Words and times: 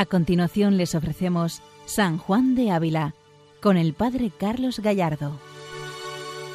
A 0.00 0.06
continuación 0.06 0.78
les 0.78 0.94
ofrecemos 0.94 1.60
San 1.84 2.16
Juan 2.16 2.54
de 2.54 2.70
Ávila 2.70 3.14
con 3.60 3.76
el 3.76 3.92
Padre 3.92 4.30
Carlos 4.34 4.80
Gallardo. 4.80 5.38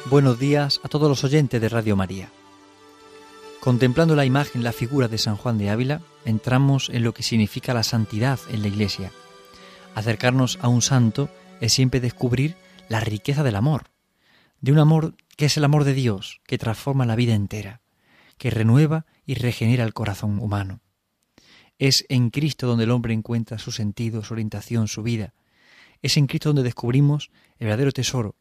Buenos 0.06 0.40
días 0.40 0.80
a 0.82 0.88
todos 0.88 1.08
los 1.08 1.22
oyentes 1.22 1.60
de 1.60 1.68
Radio 1.68 1.94
María. 1.94 2.28
Contemplando 3.60 4.16
la 4.16 4.24
imagen, 4.24 4.64
la 4.64 4.72
figura 4.72 5.06
de 5.06 5.18
San 5.18 5.36
Juan 5.36 5.58
de 5.58 5.70
Ávila, 5.70 6.00
entramos 6.24 6.88
en 6.88 7.04
lo 7.04 7.14
que 7.14 7.22
significa 7.22 7.72
la 7.72 7.84
santidad 7.84 8.40
en 8.50 8.62
la 8.62 8.66
Iglesia. 8.66 9.12
Acercarnos 9.94 10.58
a 10.60 10.66
un 10.66 10.82
santo 10.82 11.28
es 11.60 11.72
siempre 11.72 12.00
descubrir 12.00 12.56
la 12.88 12.98
riqueza 12.98 13.44
del 13.44 13.54
amor, 13.54 13.84
de 14.60 14.72
un 14.72 14.80
amor 14.80 15.14
que 15.36 15.44
es 15.44 15.56
el 15.56 15.62
amor 15.62 15.84
de 15.84 15.94
Dios, 15.94 16.40
que 16.48 16.58
transforma 16.58 17.06
la 17.06 17.14
vida 17.14 17.34
entera, 17.34 17.80
que 18.38 18.50
renueva 18.50 19.06
y 19.24 19.34
regenera 19.34 19.84
el 19.84 19.94
corazón 19.94 20.40
humano. 20.40 20.80
Es 21.78 22.04
en 22.08 22.30
Cristo 22.30 22.66
donde 22.66 22.84
el 22.84 22.90
hombre 22.90 23.14
encuentra 23.14 23.58
su 23.58 23.72
sentido, 23.72 24.22
su 24.22 24.34
orientación, 24.34 24.88
su 24.88 25.02
vida. 25.02 25.34
Es 26.02 26.16
en 26.16 26.26
Cristo 26.26 26.50
donde 26.50 26.62
descubrimos 26.62 27.30
el 27.58 27.66
verdadero 27.66 27.92
tesoro. 27.92 28.34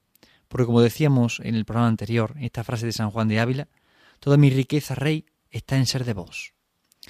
Porque 0.47 0.65
como 0.65 0.81
decíamos 0.81 1.41
en 1.43 1.55
el 1.55 1.65
programa 1.65 1.87
anterior, 1.87 2.33
en 2.37 2.43
esta 2.43 2.63
frase 2.63 2.85
de 2.85 2.93
San 2.93 3.11
Juan 3.11 3.27
de 3.27 3.39
Ávila, 3.39 3.67
toda 4.19 4.37
mi 4.37 4.49
riqueza, 4.49 4.95
Rey, 4.95 5.25
está 5.49 5.77
en 5.77 5.85
ser 5.85 6.05
de 6.05 6.13
vos. 6.13 6.53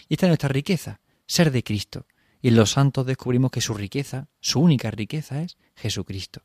Y 0.08 0.16
esta 0.16 0.26
es 0.26 0.30
nuestra 0.30 0.50
riqueza, 0.50 1.00
ser 1.28 1.52
de 1.52 1.64
Cristo. 1.64 2.06
Y 2.42 2.50
en 2.50 2.56
los 2.56 2.72
santos 2.72 3.06
descubrimos 3.06 3.52
que 3.52 3.62
su 3.62 3.74
riqueza, 3.74 4.28
su 4.40 4.60
única 4.60 4.92
riqueza 4.92 5.42
es 5.42 5.58
Jesucristo. 5.76 6.42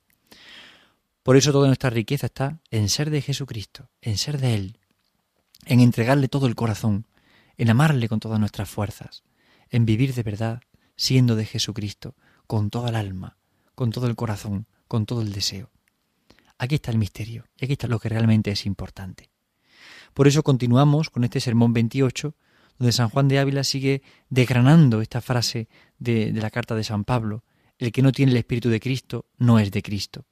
Por 1.22 1.37
eso 1.37 1.53
toda 1.53 1.67
nuestra 1.67 1.91
riqueza 1.91 2.27
está 2.27 2.61
en 2.70 2.89
ser 2.89 3.11
de 3.11 3.20
Jesucristo, 3.20 3.89
en 4.00 4.17
ser 4.17 4.39
de 4.39 4.55
Él, 4.55 4.78
en 5.67 5.81
entregarle 5.81 6.28
todo 6.28 6.47
el 6.47 6.55
corazón, 6.55 7.06
en 7.59 7.69
amarle 7.69 8.09
con 8.09 8.20
todas 8.20 8.41
nuestras 8.41 8.70
fuerzas, 8.70 9.22
en 9.71 9.87
vivir 9.87 10.15
de 10.15 10.23
verdad, 10.23 10.61
siendo 10.97 11.37
de 11.37 11.47
Jesucristo, 11.47 12.15
con 12.47 12.71
toda 12.71 12.91
el 12.91 12.97
alma, 12.97 13.37
con 13.75 13.91
todo 13.91 14.07
el 14.07 14.17
corazón, 14.17 14.67
con 14.89 15.07
todo 15.07 15.23
el 15.23 15.33
deseo. 15.33 15.71
Aquí 16.59 16.75
está 16.75 16.91
el 16.91 16.99
misterio, 16.99 17.47
y 17.57 17.65
aquí 17.65 17.73
está 17.73 17.87
lo 17.87 17.99
que 17.99 18.09
realmente 18.09 18.51
es 18.51 18.67
importante. 18.67 19.31
Por 20.12 20.29
eso 20.29 20.43
continuamos 20.43 21.11
con 21.11 21.25
este 21.25 21.41
sermón 21.41 21.73
28, 21.73 22.35
donde 22.79 22.93
San 22.93 23.09
Juan 23.09 23.29
de 23.29 23.39
Ávila 23.39 23.65
sigue 23.65 24.03
desgranando 24.29 25.01
esta 25.01 25.21
frase 25.21 25.69
de, 25.99 26.33
la 26.33 26.51
carta 26.51 26.75
de 26.75 26.84
San 26.84 27.05
Pablo, 27.05 27.45
el 27.79 27.93
que 27.93 28.03
no 28.03 28.12
tiene 28.12 28.33
el 28.33 28.39
Espíritu 28.39 28.69
de 28.69 28.81
Cristo 28.81 29.27
no 29.39 29.59
es 29.59 29.71
de 29.71 29.83
Cristo. 29.83 30.27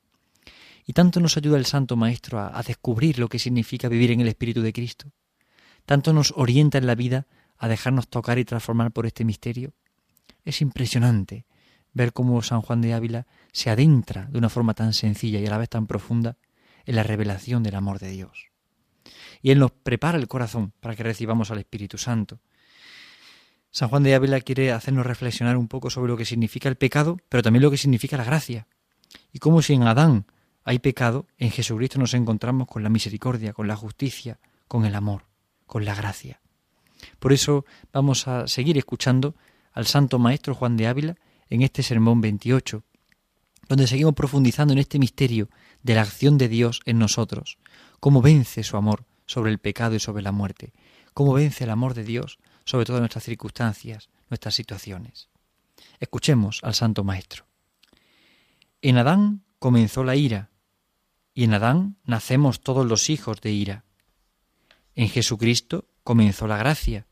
Y 0.86 0.94
tanto 0.94 1.20
nos 1.20 1.36
ayuda 1.36 1.58
el 1.58 1.66
Santo 1.66 1.96
Maestro 1.96 2.40
a, 2.40 2.62
descubrir 2.62 3.18
lo 3.18 3.28
que 3.28 3.38
significa 3.38 3.88
vivir 3.88 4.10
en 4.10 4.20
el 4.20 4.28
Espíritu 4.28 4.62
de 4.62 4.72
Cristo. 4.72 5.12
Tanto 5.84 6.12
nos 6.12 6.32
orienta 6.36 6.78
en 6.78 6.86
la 6.86 6.94
vida 6.94 7.26
a 7.58 7.68
dejarnos 7.68 8.08
tocar 8.08 8.38
y 8.38 8.44
transformar 8.44 8.92
por 8.92 9.06
este 9.06 9.24
misterio. 9.24 9.74
Es 10.44 10.60
impresionante 10.62 11.46
ver 11.92 12.12
cómo 12.12 12.40
San 12.42 12.62
Juan 12.62 12.80
de 12.80 12.94
Ávila 12.94 13.26
se 13.52 13.70
adentra 13.70 14.26
de 14.26 14.38
una 14.38 14.48
forma 14.48 14.74
tan 14.74 14.94
sencilla 14.94 15.40
y 15.40 15.46
a 15.46 15.50
la 15.50 15.58
vez 15.58 15.68
tan 15.68 15.86
profunda 15.86 16.36
en 16.86 16.96
la 16.96 17.02
revelación 17.02 17.62
del 17.62 17.74
amor 17.74 17.98
de 17.98 18.10
Dios. 18.10 18.46
Y 19.42 19.50
Él 19.50 19.58
nos 19.58 19.72
prepara 19.72 20.18
el 20.18 20.28
corazón 20.28 20.72
para 20.80 20.96
que 20.96 21.02
recibamos 21.02 21.50
al 21.50 21.58
Espíritu 21.58 21.98
Santo. 21.98 22.40
San 23.70 23.88
Juan 23.88 24.02
de 24.02 24.14
Ávila 24.14 24.40
quiere 24.40 24.72
hacernos 24.72 25.06
reflexionar 25.06 25.56
un 25.56 25.68
poco 25.68 25.90
sobre 25.90 26.10
lo 26.10 26.16
que 26.16 26.24
significa 26.24 26.68
el 26.68 26.76
pecado, 26.76 27.18
pero 27.28 27.42
también 27.42 27.62
lo 27.62 27.70
que 27.70 27.76
significa 27.76 28.16
la 28.16 28.24
gracia. 28.24 28.66
Y 29.32 29.38
cómo 29.38 29.62
si 29.62 29.74
en 29.74 29.82
Adán 29.82 30.26
hay 30.64 30.78
pecado, 30.78 31.26
en 31.36 31.50
Jesucristo 31.50 31.98
nos 31.98 32.14
encontramos 32.14 32.66
con 32.66 32.82
la 32.82 32.88
misericordia, 32.88 33.52
con 33.52 33.68
la 33.68 33.76
justicia, 33.76 34.38
con 34.66 34.84
el 34.84 34.94
amor, 34.94 35.26
con 35.66 35.84
la 35.84 35.94
gracia. 35.94 36.40
Por 37.18 37.32
eso 37.32 37.64
vamos 37.92 38.28
a 38.28 38.46
seguir 38.48 38.78
escuchando 38.78 39.34
al 39.72 39.86
Santo 39.86 40.18
Maestro 40.18 40.54
Juan 40.54 40.76
de 40.76 40.86
Ávila 40.86 41.16
en 41.50 41.62
este 41.62 41.82
sermón 41.82 42.20
28, 42.20 42.82
donde 43.68 43.86
seguimos 43.86 44.14
profundizando 44.14 44.72
en 44.72 44.78
este 44.78 44.98
misterio 44.98 45.48
de 45.82 45.94
la 45.94 46.02
acción 46.02 46.38
de 46.38 46.48
Dios 46.48 46.80
en 46.84 46.98
nosotros, 46.98 47.58
cómo 48.00 48.22
vence 48.22 48.62
su 48.64 48.76
amor 48.76 49.04
sobre 49.26 49.50
el 49.50 49.58
pecado 49.58 49.94
y 49.94 50.00
sobre 50.00 50.22
la 50.22 50.32
muerte, 50.32 50.72
cómo 51.14 51.34
vence 51.34 51.64
el 51.64 51.70
amor 51.70 51.94
de 51.94 52.04
Dios 52.04 52.38
sobre 52.64 52.84
todas 52.84 53.00
nuestras 53.00 53.24
circunstancias, 53.24 54.08
nuestras 54.30 54.54
situaciones. 54.54 55.28
Escuchemos 56.00 56.60
al 56.62 56.74
Santo 56.74 57.04
Maestro. 57.04 57.46
En 58.82 58.98
Adán 58.98 59.42
comenzó 59.58 60.04
la 60.04 60.16
ira, 60.16 60.50
y 61.34 61.44
en 61.44 61.54
Adán 61.54 61.96
nacemos 62.04 62.60
todos 62.60 62.86
los 62.86 63.10
hijos 63.10 63.40
de 63.40 63.52
ira. 63.52 63.84
En 64.94 65.08
Jesucristo 65.08 65.86
comenzó 66.08 66.46
la 66.46 66.56
gracia, 66.56 67.06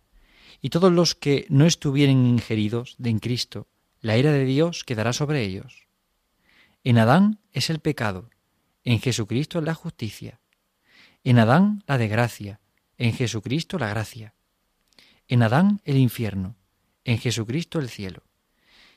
y 0.62 0.70
todos 0.70 0.90
los 0.90 1.14
que 1.14 1.44
no 1.50 1.66
estuvieren 1.66 2.24
ingeridos 2.24 2.94
de 2.96 3.10
en 3.10 3.18
Cristo, 3.18 3.68
la 4.00 4.16
ira 4.16 4.32
de 4.32 4.46
Dios 4.46 4.84
quedará 4.84 5.12
sobre 5.12 5.42
ellos. 5.42 5.86
En 6.82 6.96
Adán 6.96 7.38
es 7.52 7.68
el 7.68 7.80
pecado, 7.80 8.30
en 8.84 8.98
Jesucristo 8.98 9.60
la 9.60 9.74
justicia. 9.74 10.40
En 11.24 11.38
Adán 11.38 11.84
la 11.86 11.98
desgracia, 11.98 12.58
en 12.96 13.12
Jesucristo 13.12 13.78
la 13.78 13.90
gracia. 13.90 14.32
En 15.28 15.42
Adán 15.42 15.82
el 15.84 15.98
infierno, 15.98 16.56
en 17.04 17.18
Jesucristo 17.18 17.78
el 17.80 17.90
cielo. 17.90 18.22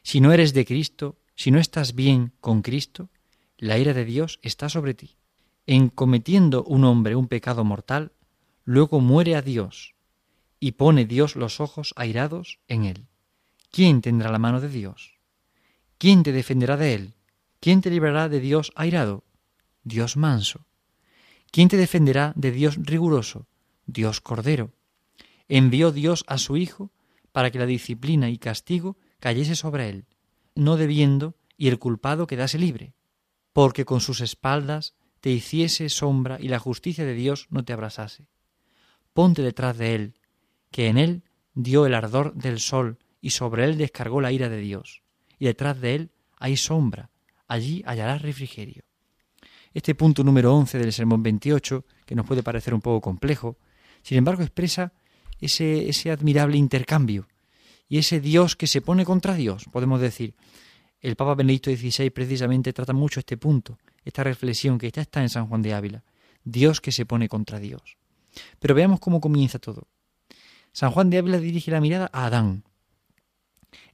Si 0.01 0.21
no 0.21 0.31
eres 0.31 0.53
de 0.53 0.63
Cristo, 0.63 1.19
si 1.35 1.51
no 1.51 1.59
estás 1.59 1.93
bien 1.93 2.31
con 2.39 2.61
Cristo, 2.61 3.09
la 3.57 3.77
ira 3.77 3.93
de 3.93 4.05
Dios 4.05 4.39
está 4.43 4.69
sobre 4.69 4.93
ti. 4.93 5.17
En 5.65 5.89
cometiendo 5.89 6.63
un 6.63 6.85
hombre 6.85 7.17
un 7.17 7.27
pecado 7.27 7.65
mortal, 7.65 8.13
luego 8.69 8.99
muere 8.99 9.35
a 9.35 9.41
Dios, 9.41 9.95
y 10.59 10.73
pone 10.73 11.05
Dios 11.05 11.35
los 11.35 11.59
ojos 11.59 11.91
airados 11.95 12.59
en 12.67 12.85
él. 12.85 13.07
¿Quién 13.71 14.01
tendrá 14.01 14.31
la 14.31 14.37
mano 14.37 14.61
de 14.61 14.69
Dios? 14.69 15.17
¿Quién 15.97 16.21
te 16.21 16.31
defenderá 16.31 16.77
de 16.77 16.93
él? 16.93 17.13
¿Quién 17.59 17.81
te 17.81 17.89
librará 17.89 18.29
de 18.29 18.39
Dios 18.39 18.71
airado? 18.75 19.23
Dios 19.83 20.17
manso. 20.17 20.67
¿Quién 21.49 21.67
te 21.67 21.77
defenderá 21.77 22.31
de 22.35 22.51
Dios 22.51 22.77
riguroso? 22.79 23.47
Dios 23.87 24.21
cordero. 24.21 24.71
Envió 25.47 25.91
Dios 25.91 26.23
a 26.27 26.37
su 26.37 26.55
Hijo 26.55 26.91
para 27.31 27.49
que 27.49 27.57
la 27.57 27.65
disciplina 27.65 28.29
y 28.29 28.37
castigo 28.37 28.97
cayese 29.19 29.55
sobre 29.55 29.89
él, 29.89 30.05
no 30.53 30.77
debiendo 30.77 31.35
y 31.57 31.69
el 31.69 31.79
culpado 31.79 32.27
quedase 32.27 32.59
libre, 32.59 32.93
porque 33.51 33.83
con 33.83 33.99
sus 33.99 34.21
espaldas 34.21 34.93
te 35.21 35.31
hiciese 35.31 35.89
sombra 35.89 36.37
y 36.39 36.49
la 36.49 36.59
justicia 36.59 37.03
de 37.03 37.15
Dios 37.15 37.47
no 37.49 37.65
te 37.65 37.73
abrasase 37.73 38.27
ponte 39.13 39.41
detrás 39.41 39.77
de 39.77 39.95
él, 39.95 40.13
que 40.71 40.87
en 40.87 40.97
él 40.97 41.23
dio 41.53 41.85
el 41.85 41.93
ardor 41.93 42.33
del 42.35 42.59
sol 42.59 42.97
y 43.21 43.31
sobre 43.31 43.65
él 43.65 43.77
descargó 43.77 44.21
la 44.21 44.31
ira 44.31 44.49
de 44.49 44.57
Dios, 44.57 45.03
y 45.37 45.45
detrás 45.45 45.79
de 45.81 45.95
él 45.95 46.11
hay 46.37 46.57
sombra, 46.57 47.09
allí 47.47 47.83
hallarás 47.85 48.21
refrigerio. 48.21 48.83
Este 49.73 49.93
punto 49.93 50.23
número 50.23 50.55
11 50.55 50.79
del 50.79 50.93
sermón 50.93 51.21
28, 51.21 51.85
que 52.05 52.15
nos 52.15 52.25
puede 52.25 52.43
parecer 52.43 52.73
un 52.73 52.81
poco 52.81 53.01
complejo, 53.01 53.57
sin 54.01 54.17
embargo 54.17 54.41
expresa 54.41 54.93
ese, 55.39 56.11
admirable 56.11 56.57
intercambio 56.57 57.27
y 57.87 57.97
ese 57.97 58.19
Dios 58.19 58.55
que 58.55 58.67
se 58.67 58.81
pone 58.81 59.05
contra 59.05 59.35
Dios, 59.35 59.65
podemos 59.71 59.99
decir. 60.01 60.35
El 61.01 61.15
Papa 61.15 61.33
Benedicto 61.35 61.71
XVI 61.71 62.09
precisamente 62.09 62.73
trata 62.73 62.91
mucho 62.91 63.21
este 63.21 63.37
punto, 63.37 63.77
esta 64.03 64.21
reflexión 64.23 64.77
que 64.77 64.91
ya 64.91 65.01
está 65.01 65.21
en 65.21 65.29
San 65.29 65.47
Juan 65.47 65.61
de 65.61 65.73
Ávila. 65.73 66.03
Dios 66.43 66.81
que 66.81 66.91
se 66.91 67.05
pone 67.05 67.29
contra 67.29 67.57
Dios. 67.57 67.97
Pero 68.59 68.75
veamos 68.75 68.99
cómo 68.99 69.21
comienza 69.21 69.59
todo. 69.59 69.87
San 70.71 70.91
Juan 70.91 71.09
de 71.09 71.17
Ávila 71.17 71.39
dirige 71.39 71.71
la 71.71 71.81
mirada 71.81 72.09
a 72.13 72.25
Adán. 72.25 72.63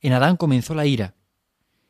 En 0.02 0.14
Adán 0.14 0.38
comenzó 0.38 0.76
la 0.76 0.86
ira, 0.86 1.16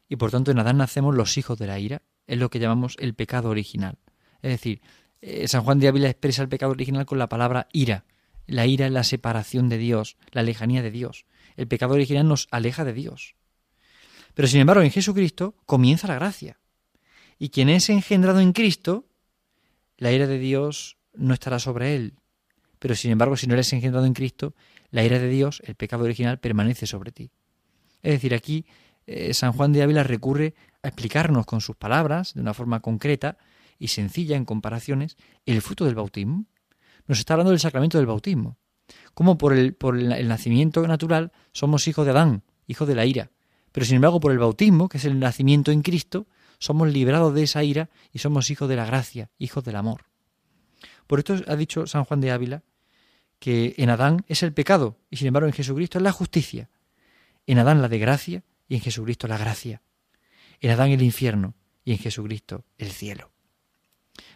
y 0.08 0.16
por 0.16 0.32
tanto 0.32 0.52
en 0.52 0.60
Adán 0.60 0.78
nacemos 0.78 1.16
los 1.16 1.38
hijos 1.38 1.58
de 1.58 1.68
la 1.68 1.80
ira, 1.80 2.02
es 2.28 2.38
lo 2.38 2.50
que 2.50 2.60
llamamos 2.60 2.96
el 3.00 3.14
pecado 3.14 3.50
original. 3.50 3.98
Es 4.42 4.52
decir, 4.52 4.82
eh, 5.22 5.48
San 5.48 5.64
Juan 5.64 5.80
de 5.80 5.88
Ávila 5.88 6.10
expresa 6.10 6.42
el 6.42 6.50
pecado 6.50 6.72
original 6.72 7.06
con 7.06 7.20
la 7.20 7.30
palabra 7.30 7.68
ira. 7.72 8.06
La 8.48 8.68
ira 8.68 8.86
es 8.86 8.92
la 8.92 9.04
separación 9.04 9.70
de 9.70 9.78
Dios, 9.78 10.18
la 10.32 10.44
lejanía 10.44 10.82
de 10.82 10.92
Dios. 10.92 11.26
El 11.56 11.68
pecado 11.68 11.96
original 11.96 12.28
nos 12.28 12.48
aleja 12.52 12.86
de 12.86 12.94
Dios. 12.94 13.36
Pero 14.34 14.48
sin 14.48 14.60
embargo, 14.60 14.84
en 14.84 14.92
Jesucristo 14.92 15.56
comienza 15.66 16.08
la 16.08 16.16
gracia. 16.16 16.60
Y 17.40 17.50
quien 17.50 17.70
es 17.70 17.90
engendrado 17.90 18.40
en 18.40 18.54
Cristo, 18.54 19.08
la 19.98 20.12
ira 20.12 20.28
de 20.28 20.38
Dios 20.38 20.98
no 21.14 21.34
estará 21.34 21.60
sobre 21.60 21.96
él, 21.96 22.14
pero 22.86 22.94
sin 22.94 23.10
embargo, 23.10 23.36
si 23.36 23.48
no 23.48 23.56
eres 23.56 23.74
engendrado 23.74 24.06
en 24.06 24.14
Cristo, 24.14 24.54
la 24.92 25.04
ira 25.04 25.18
de 25.18 25.28
Dios, 25.28 25.60
el 25.66 25.74
pecado 25.74 26.04
original, 26.04 26.38
permanece 26.38 26.86
sobre 26.86 27.12
ti. 27.12 27.32
Es 28.04 28.12
decir, 28.12 28.36
aquí 28.36 28.68
eh, 29.08 29.34
San 29.34 29.54
Juan 29.54 29.74
de 29.74 29.82
Ávila 29.82 30.04
recurre 30.04 30.54
a 30.84 30.90
explicarnos 30.90 31.48
con 31.48 31.62
sus 31.62 31.76
palabras, 31.76 32.36
de 32.36 32.42
una 32.42 32.54
forma 32.54 32.82
concreta 32.82 33.40
y 33.80 33.88
sencilla 33.88 34.38
en 34.38 34.46
comparaciones, 34.46 35.18
el 35.48 35.64
fruto 35.64 35.86
del 35.86 35.96
bautismo. 35.96 36.46
Nos 37.08 37.18
está 37.18 37.34
hablando 37.34 37.50
del 37.50 37.60
sacramento 37.60 37.98
del 37.98 38.06
bautismo. 38.06 38.60
Como 39.16 39.36
por 39.40 39.54
el, 39.54 39.74
por 39.74 39.98
el 39.98 40.28
nacimiento 40.28 40.86
natural 40.86 41.32
somos 41.54 41.88
hijos 41.88 42.06
de 42.06 42.12
Adán, 42.12 42.44
hijos 42.68 42.88
de 42.88 42.94
la 42.94 43.08
ira. 43.08 43.32
Pero 43.72 43.88
sin 43.88 43.96
embargo, 43.96 44.20
por 44.20 44.32
el 44.32 44.38
bautismo, 44.38 44.90
que 44.90 45.00
es 45.00 45.06
el 45.06 45.18
nacimiento 45.18 45.72
en 45.72 45.82
Cristo, 45.82 46.28
somos 46.60 46.94
librados 46.94 47.34
de 47.34 47.42
esa 47.42 47.64
ira 47.64 47.90
y 48.14 48.20
somos 48.20 48.52
hijos 48.52 48.70
de 48.70 48.76
la 48.76 48.86
gracia, 48.86 49.32
hijos 49.40 49.64
del 49.64 49.76
amor. 49.76 50.04
Por 51.08 51.18
esto 51.18 51.36
ha 51.48 51.56
dicho 51.56 51.88
San 51.88 52.06
Juan 52.06 52.22
de 52.22 52.30
Ávila 52.30 52.62
que 53.46 53.76
en 53.78 53.92
Adán 53.92 54.26
es 54.28 54.42
el 54.42 54.54
pecado 54.54 54.98
y 55.12 55.18
sin 55.18 55.28
embargo 55.28 55.46
en 55.46 55.54
Jesucristo 55.54 56.00
es 56.00 56.04
la 56.04 56.12
justicia. 56.12 56.72
En 57.46 57.60
Adán 57.60 57.80
la 57.80 57.90
desgracia 57.90 58.44
y 58.68 58.74
en 58.74 58.82
Jesucristo 58.82 59.28
la 59.28 59.38
gracia. 59.38 59.84
En 60.62 60.72
Adán 60.72 60.90
el 60.90 61.04
infierno 61.04 61.54
y 61.84 61.92
en 61.92 62.00
Jesucristo 62.00 62.66
el 62.80 62.90
cielo. 62.90 63.30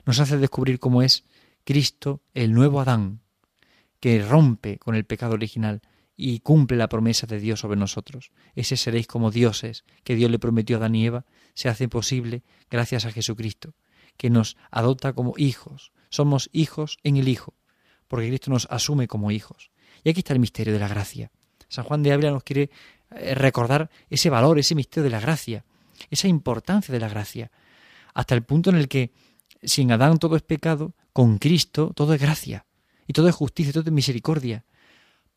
Nos 0.05 0.19
hace 0.19 0.37
descubrir 0.37 0.77
cómo 0.77 1.01
es 1.01 1.23
Cristo 1.63 2.21
el 2.35 2.53
nuevo 2.53 2.81
Adán, 2.81 3.21
que 3.99 4.23
rompe 4.23 4.77
con 4.77 4.93
el 4.93 5.05
pecado 5.05 5.33
original 5.33 5.81
y 6.15 6.41
cumple 6.41 6.77
la 6.77 6.87
promesa 6.87 7.25
de 7.25 7.39
Dios 7.39 7.61
sobre 7.61 7.79
nosotros. 7.79 8.29
Ese 8.53 8.77
seréis 8.77 9.07
como 9.07 9.31
dioses 9.31 9.85
que 10.03 10.13
Dios 10.13 10.29
le 10.29 10.37
prometió 10.37 10.75
a 10.75 10.81
Adán 10.81 10.93
y 10.93 11.07
Eva, 11.07 11.25
se 11.55 11.67
hace 11.67 11.87
posible 11.87 12.43
gracias 12.69 13.05
a 13.05 13.11
Jesucristo, 13.11 13.73
que 14.17 14.29
nos 14.29 14.55
adopta 14.69 15.13
como 15.13 15.33
hijos. 15.35 15.93
Somos 16.11 16.51
hijos 16.53 16.99
en 17.01 17.17
el 17.17 17.27
Hijo, 17.27 17.55
porque 18.09 18.27
Cristo 18.27 18.51
nos 18.51 18.67
asume 18.69 19.07
como 19.07 19.31
hijos. 19.31 19.71
Y 20.03 20.09
aquí 20.09 20.19
está 20.19 20.33
el 20.33 20.39
misterio 20.39 20.73
de 20.73 20.79
la 20.79 20.89
gracia. 20.89 21.31
San 21.69 21.85
Juan 21.85 22.03
de 22.03 22.11
Ávila 22.11 22.31
nos 22.31 22.43
quiere 22.43 22.69
eh, 23.11 23.35
recordar 23.35 23.89
ese 24.09 24.29
valor, 24.29 24.59
ese 24.59 24.75
misterio 24.75 25.05
de 25.05 25.11
la 25.11 25.21
gracia, 25.21 25.63
esa 26.09 26.27
importancia 26.27 26.91
de 26.91 26.99
la 26.99 27.07
gracia, 27.07 27.51
hasta 28.13 28.35
el 28.35 28.43
punto 28.43 28.71
en 28.71 28.75
el 28.75 28.87
que 28.89 29.11
sin 29.61 29.91
Adán 29.91 30.17
todo 30.17 30.35
es 30.35 30.41
pecado, 30.41 30.93
con 31.13 31.37
Cristo 31.37 31.91
todo 31.95 32.13
es 32.13 32.21
gracia, 32.21 32.65
y 33.07 33.13
todo 33.13 33.29
es 33.29 33.35
justicia, 33.35 33.71
todo 33.71 33.83
es 33.85 33.91
misericordia. 33.91 34.65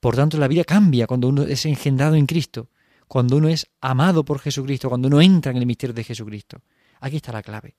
Por 0.00 0.16
tanto, 0.16 0.38
la 0.38 0.48
vida 0.48 0.64
cambia 0.64 1.06
cuando 1.06 1.28
uno 1.28 1.42
es 1.42 1.64
engendrado 1.66 2.16
en 2.16 2.26
Cristo, 2.26 2.70
cuando 3.06 3.36
uno 3.36 3.48
es 3.48 3.68
amado 3.80 4.24
por 4.24 4.38
Jesucristo, 4.40 4.88
cuando 4.88 5.08
uno 5.08 5.20
entra 5.20 5.52
en 5.52 5.58
el 5.58 5.66
misterio 5.66 5.94
de 5.94 6.04
Jesucristo. 6.04 6.62
Aquí 7.00 7.16
está 7.16 7.30
la 7.32 7.42
clave. 7.42 7.76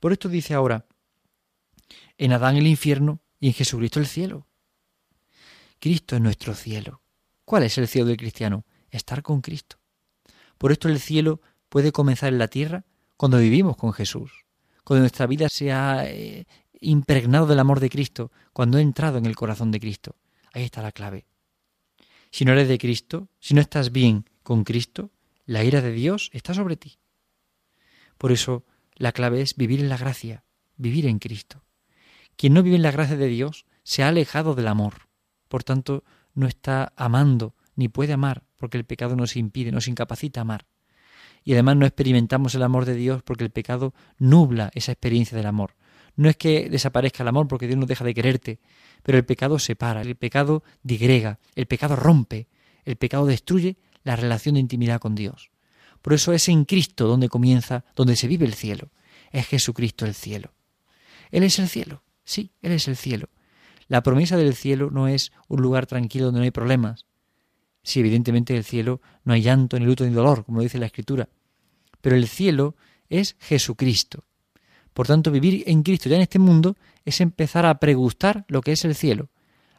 Por 0.00 0.12
esto 0.12 0.28
dice 0.28 0.54
ahora, 0.54 0.86
en 2.16 2.32
Adán 2.32 2.56
el 2.56 2.66
infierno 2.66 3.20
y 3.40 3.48
en 3.48 3.54
Jesucristo 3.54 4.00
el 4.00 4.06
cielo. 4.06 4.46
Cristo 5.78 6.16
es 6.16 6.22
nuestro 6.22 6.54
cielo. 6.54 7.02
¿Cuál 7.44 7.62
es 7.62 7.78
el 7.78 7.88
cielo 7.88 8.08
del 8.08 8.16
cristiano? 8.16 8.64
Estar 8.90 9.22
con 9.22 9.40
Cristo. 9.40 9.78
Por 10.58 10.72
esto 10.72 10.88
el 10.88 11.00
cielo 11.00 11.40
puede 11.68 11.92
comenzar 11.92 12.32
en 12.32 12.38
la 12.38 12.48
tierra 12.48 12.84
cuando 13.16 13.38
vivimos 13.38 13.76
con 13.76 13.92
Jesús, 13.92 14.44
cuando 14.84 15.02
nuestra 15.02 15.26
vida 15.26 15.48
se 15.48 15.72
ha 15.72 16.04
eh, 16.06 16.46
impregnado 16.80 17.46
del 17.46 17.58
amor 17.58 17.80
de 17.80 17.90
Cristo, 17.90 18.32
cuando 18.52 18.78
he 18.78 18.82
entrado 18.82 19.18
en 19.18 19.26
el 19.26 19.36
corazón 19.36 19.70
de 19.70 19.80
Cristo. 19.80 20.16
Ahí 20.52 20.64
está 20.64 20.82
la 20.82 20.92
clave. 20.92 21.26
Si 22.30 22.44
no 22.44 22.52
eres 22.52 22.68
de 22.68 22.78
Cristo, 22.78 23.28
si 23.38 23.54
no 23.54 23.60
estás 23.60 23.92
bien 23.92 24.24
con 24.42 24.64
Cristo, 24.64 25.10
la 25.46 25.64
ira 25.64 25.80
de 25.80 25.92
Dios 25.92 26.30
está 26.32 26.54
sobre 26.54 26.76
ti. 26.76 26.98
Por 28.18 28.32
eso 28.32 28.64
la 28.96 29.12
clave 29.12 29.40
es 29.40 29.56
vivir 29.56 29.80
en 29.80 29.88
la 29.88 29.96
gracia, 29.96 30.44
vivir 30.76 31.06
en 31.06 31.18
Cristo. 31.18 31.62
Quien 32.38 32.54
no 32.54 32.62
vive 32.62 32.76
en 32.76 32.82
la 32.82 32.92
gracia 32.92 33.16
de 33.16 33.26
Dios 33.26 33.66
se 33.82 34.04
ha 34.04 34.08
alejado 34.08 34.54
del 34.54 34.68
amor. 34.68 35.08
Por 35.48 35.64
tanto, 35.64 36.04
no 36.34 36.46
está 36.46 36.92
amando, 36.94 37.56
ni 37.74 37.88
puede 37.88 38.12
amar, 38.12 38.44
porque 38.56 38.78
el 38.78 38.84
pecado 38.84 39.16
nos 39.16 39.34
impide, 39.34 39.72
nos 39.72 39.88
incapacita 39.88 40.40
amar. 40.40 40.66
Y 41.42 41.54
además 41.54 41.76
no 41.76 41.84
experimentamos 41.84 42.54
el 42.54 42.62
amor 42.62 42.84
de 42.84 42.94
Dios 42.94 43.24
porque 43.24 43.42
el 43.42 43.50
pecado 43.50 43.92
nubla 44.18 44.70
esa 44.74 44.92
experiencia 44.92 45.36
del 45.36 45.46
amor. 45.46 45.74
No 46.14 46.28
es 46.28 46.36
que 46.36 46.70
desaparezca 46.70 47.24
el 47.24 47.28
amor 47.28 47.48
porque 47.48 47.66
Dios 47.66 47.76
no 47.76 47.86
deja 47.86 48.04
de 48.04 48.14
quererte, 48.14 48.60
pero 49.02 49.18
el 49.18 49.24
pecado 49.24 49.58
separa, 49.58 50.02
el 50.02 50.14
pecado 50.14 50.62
digrega, 50.84 51.40
el 51.56 51.66
pecado 51.66 51.96
rompe, 51.96 52.46
el 52.84 52.94
pecado 52.94 53.26
destruye 53.26 53.78
la 54.04 54.14
relación 54.14 54.54
de 54.54 54.60
intimidad 54.60 55.00
con 55.00 55.16
Dios. 55.16 55.50
Por 56.02 56.12
eso 56.12 56.32
es 56.32 56.48
en 56.48 56.66
Cristo 56.66 57.08
donde 57.08 57.28
comienza, 57.28 57.84
donde 57.96 58.14
se 58.14 58.28
vive 58.28 58.46
el 58.46 58.54
cielo. 58.54 58.92
Es 59.32 59.48
Jesucristo 59.48 60.06
el 60.06 60.14
cielo. 60.14 60.52
Él 61.32 61.42
es 61.42 61.58
el 61.58 61.68
cielo. 61.68 62.04
Sí, 62.28 62.50
Él 62.60 62.72
es 62.72 62.86
el 62.88 62.96
cielo. 62.96 63.30
La 63.86 64.02
promesa 64.02 64.36
del 64.36 64.54
cielo 64.54 64.90
no 64.90 65.08
es 65.08 65.32
un 65.48 65.62
lugar 65.62 65.86
tranquilo 65.86 66.26
donde 66.26 66.40
no 66.40 66.44
hay 66.44 66.50
problemas. 66.50 67.06
Sí, 67.82 68.00
evidentemente 68.00 68.54
el 68.54 68.64
cielo 68.64 69.00
no 69.24 69.32
hay 69.32 69.40
llanto, 69.40 69.78
ni 69.78 69.86
luto, 69.86 70.04
ni 70.04 70.10
dolor, 70.10 70.44
como 70.44 70.58
lo 70.58 70.62
dice 70.62 70.76
la 70.76 70.84
Escritura. 70.84 71.30
Pero 72.02 72.16
el 72.16 72.28
cielo 72.28 72.76
es 73.08 73.34
Jesucristo. 73.38 74.24
Por 74.92 75.06
tanto, 75.06 75.30
vivir 75.30 75.64
en 75.68 75.82
Cristo 75.82 76.10
ya 76.10 76.16
en 76.16 76.22
este 76.22 76.38
mundo 76.38 76.76
es 77.06 77.22
empezar 77.22 77.64
a 77.64 77.80
pregustar 77.80 78.44
lo 78.48 78.60
que 78.60 78.72
es 78.72 78.84
el 78.84 78.94
cielo. 78.94 79.30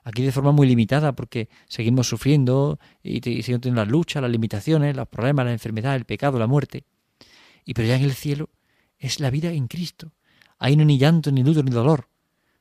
Aquí 0.03 0.23
de 0.23 0.31
forma 0.31 0.51
muy 0.51 0.65
limitada 0.65 1.11
porque 1.11 1.49
seguimos 1.67 2.07
sufriendo 2.07 2.79
y, 3.03 3.17
y 3.17 3.43
seguimos 3.43 3.61
teniendo 3.61 3.83
las 3.83 3.91
luchas, 3.91 4.23
las 4.23 4.31
limitaciones, 4.31 4.95
los 4.95 5.07
problemas, 5.07 5.45
la 5.45 5.51
enfermedad, 5.51 5.95
el 5.95 6.05
pecado, 6.05 6.39
la 6.39 6.47
muerte. 6.47 6.83
Y 7.63 7.75
pero 7.75 7.87
ya 7.87 7.95
en 7.95 8.05
el 8.05 8.13
cielo 8.13 8.49
es 8.97 9.19
la 9.19 9.29
vida 9.29 9.51
en 9.51 9.67
Cristo. 9.67 10.13
Ahí 10.57 10.75
no 10.75 10.81
hay 10.81 10.87
ni 10.87 10.97
llanto, 10.97 11.31
ni 11.31 11.43
luto, 11.43 11.61
ni 11.61 11.69
dolor 11.69 12.09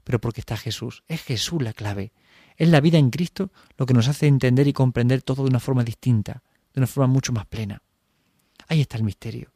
pero 0.08 0.22
porque 0.22 0.40
está 0.40 0.56
Jesús. 0.56 1.04
Es 1.06 1.22
Jesús 1.22 1.62
la 1.62 1.74
clave. 1.74 2.12
Es 2.56 2.66
la 2.70 2.80
vida 2.80 2.96
en 2.96 3.10
Cristo 3.10 3.52
lo 3.76 3.84
que 3.84 3.92
nos 3.92 4.08
hace 4.08 4.26
entender 4.26 4.66
y 4.66 4.72
comprender 4.72 5.20
todo 5.20 5.42
de 5.42 5.50
una 5.50 5.60
forma 5.60 5.84
distinta, 5.84 6.42
de 6.72 6.80
una 6.80 6.86
forma 6.86 7.12
mucho 7.12 7.30
más 7.34 7.44
plena. 7.44 7.82
Ahí 8.68 8.80
está 8.80 8.96
el 8.96 9.02
misterio. 9.02 9.52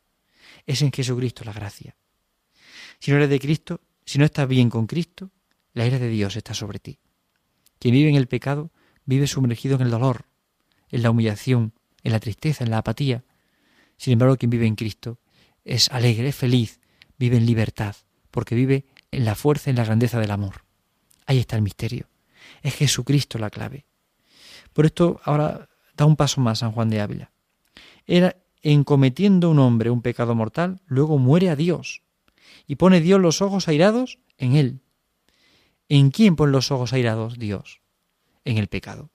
Es 0.67 0.83
en 0.83 0.93
Jesucristo 0.93 1.43
la 1.45 1.55
gracia. 1.55 1.97
Si 2.99 3.11
no 3.11 3.17
eres 3.17 3.31
de 3.31 3.41
Cristo, 3.41 3.81
si 4.05 4.19
no 4.19 4.27
estás 4.27 4.47
bien 4.47 4.69
con 4.69 4.87
Cristo, 4.87 5.31
la 5.73 5.87
ira 5.87 5.99
de 5.99 6.11
Dios 6.11 6.37
está 6.37 6.53
sobre 6.53 6.81
ti. 6.81 6.99
Quien 7.79 7.95
vive 7.95 8.11
en 8.11 8.17
el 8.17 8.29
pecado 8.29 8.73
vive 9.07 9.27
sumergido 9.29 9.77
en 9.77 9.81
el 9.81 9.91
dolor, 9.91 10.27
en 10.91 11.03
la 11.03 11.13
humillación, 11.13 11.73
en 12.03 12.13
la 12.13 12.21
tristeza, 12.21 12.63
en 12.63 12.69
la 12.69 12.77
apatía. 12.77 13.25
Sin 13.97 14.13
embargo, 14.13 14.37
quien 14.37 14.51
vive 14.51 14.67
en 14.67 14.77
Cristo 14.77 15.19
es 15.65 15.91
alegre, 15.91 16.29
es 16.29 16.37
feliz, 16.37 16.79
vive 17.17 17.39
en 17.39 17.47
libertad, 17.47 17.97
porque 18.31 18.55
vive 18.55 18.85
en 19.13 19.25
la 19.25 19.35
fuerza 19.35 19.71
y 19.71 19.73
en 19.73 19.77
la 19.77 19.85
grandeza 19.85 20.19
del 20.19 20.31
amor. 20.31 20.65
Ahí 21.27 21.39
está 21.39 21.57
el 21.57 21.63
misterio. 21.63 22.09
Es 22.63 22.75
Jesucristo 22.75 23.39
la 23.39 23.51
clave. 23.51 23.87
Por 24.73 24.87
esto 24.87 25.21
ahora 25.25 25.69
da 25.97 26.07
un 26.07 26.17
paso 26.17 26.41
más 26.41 26.59
San 26.59 26.73
Juan 26.73 26.91
de 26.91 27.01
Ávila. 27.01 27.31
Era 28.07 28.37
en 28.63 28.85
cometiendo 28.85 29.51
un 29.51 29.59
hombre 29.59 29.91
un 29.91 30.03
pecado 30.03 30.35
mortal, 30.35 30.81
luego 30.87 31.19
muere 31.19 31.51
a 31.51 31.57
Dios. 31.57 32.03
Y 32.67 32.77
pone 32.77 33.01
Dios 33.01 33.21
los 33.21 33.43
ojos 33.43 33.69
airados 33.69 34.19
en 34.39 34.57
él. 34.57 34.81
¿En 35.89 36.11
quién 36.11 36.37
pone 36.37 36.53
los 36.53 36.71
ojos 36.71 36.93
airados 36.93 37.39
Dios? 37.39 37.81
En 38.45 38.59
el 38.59 38.69
pecado. 38.69 39.11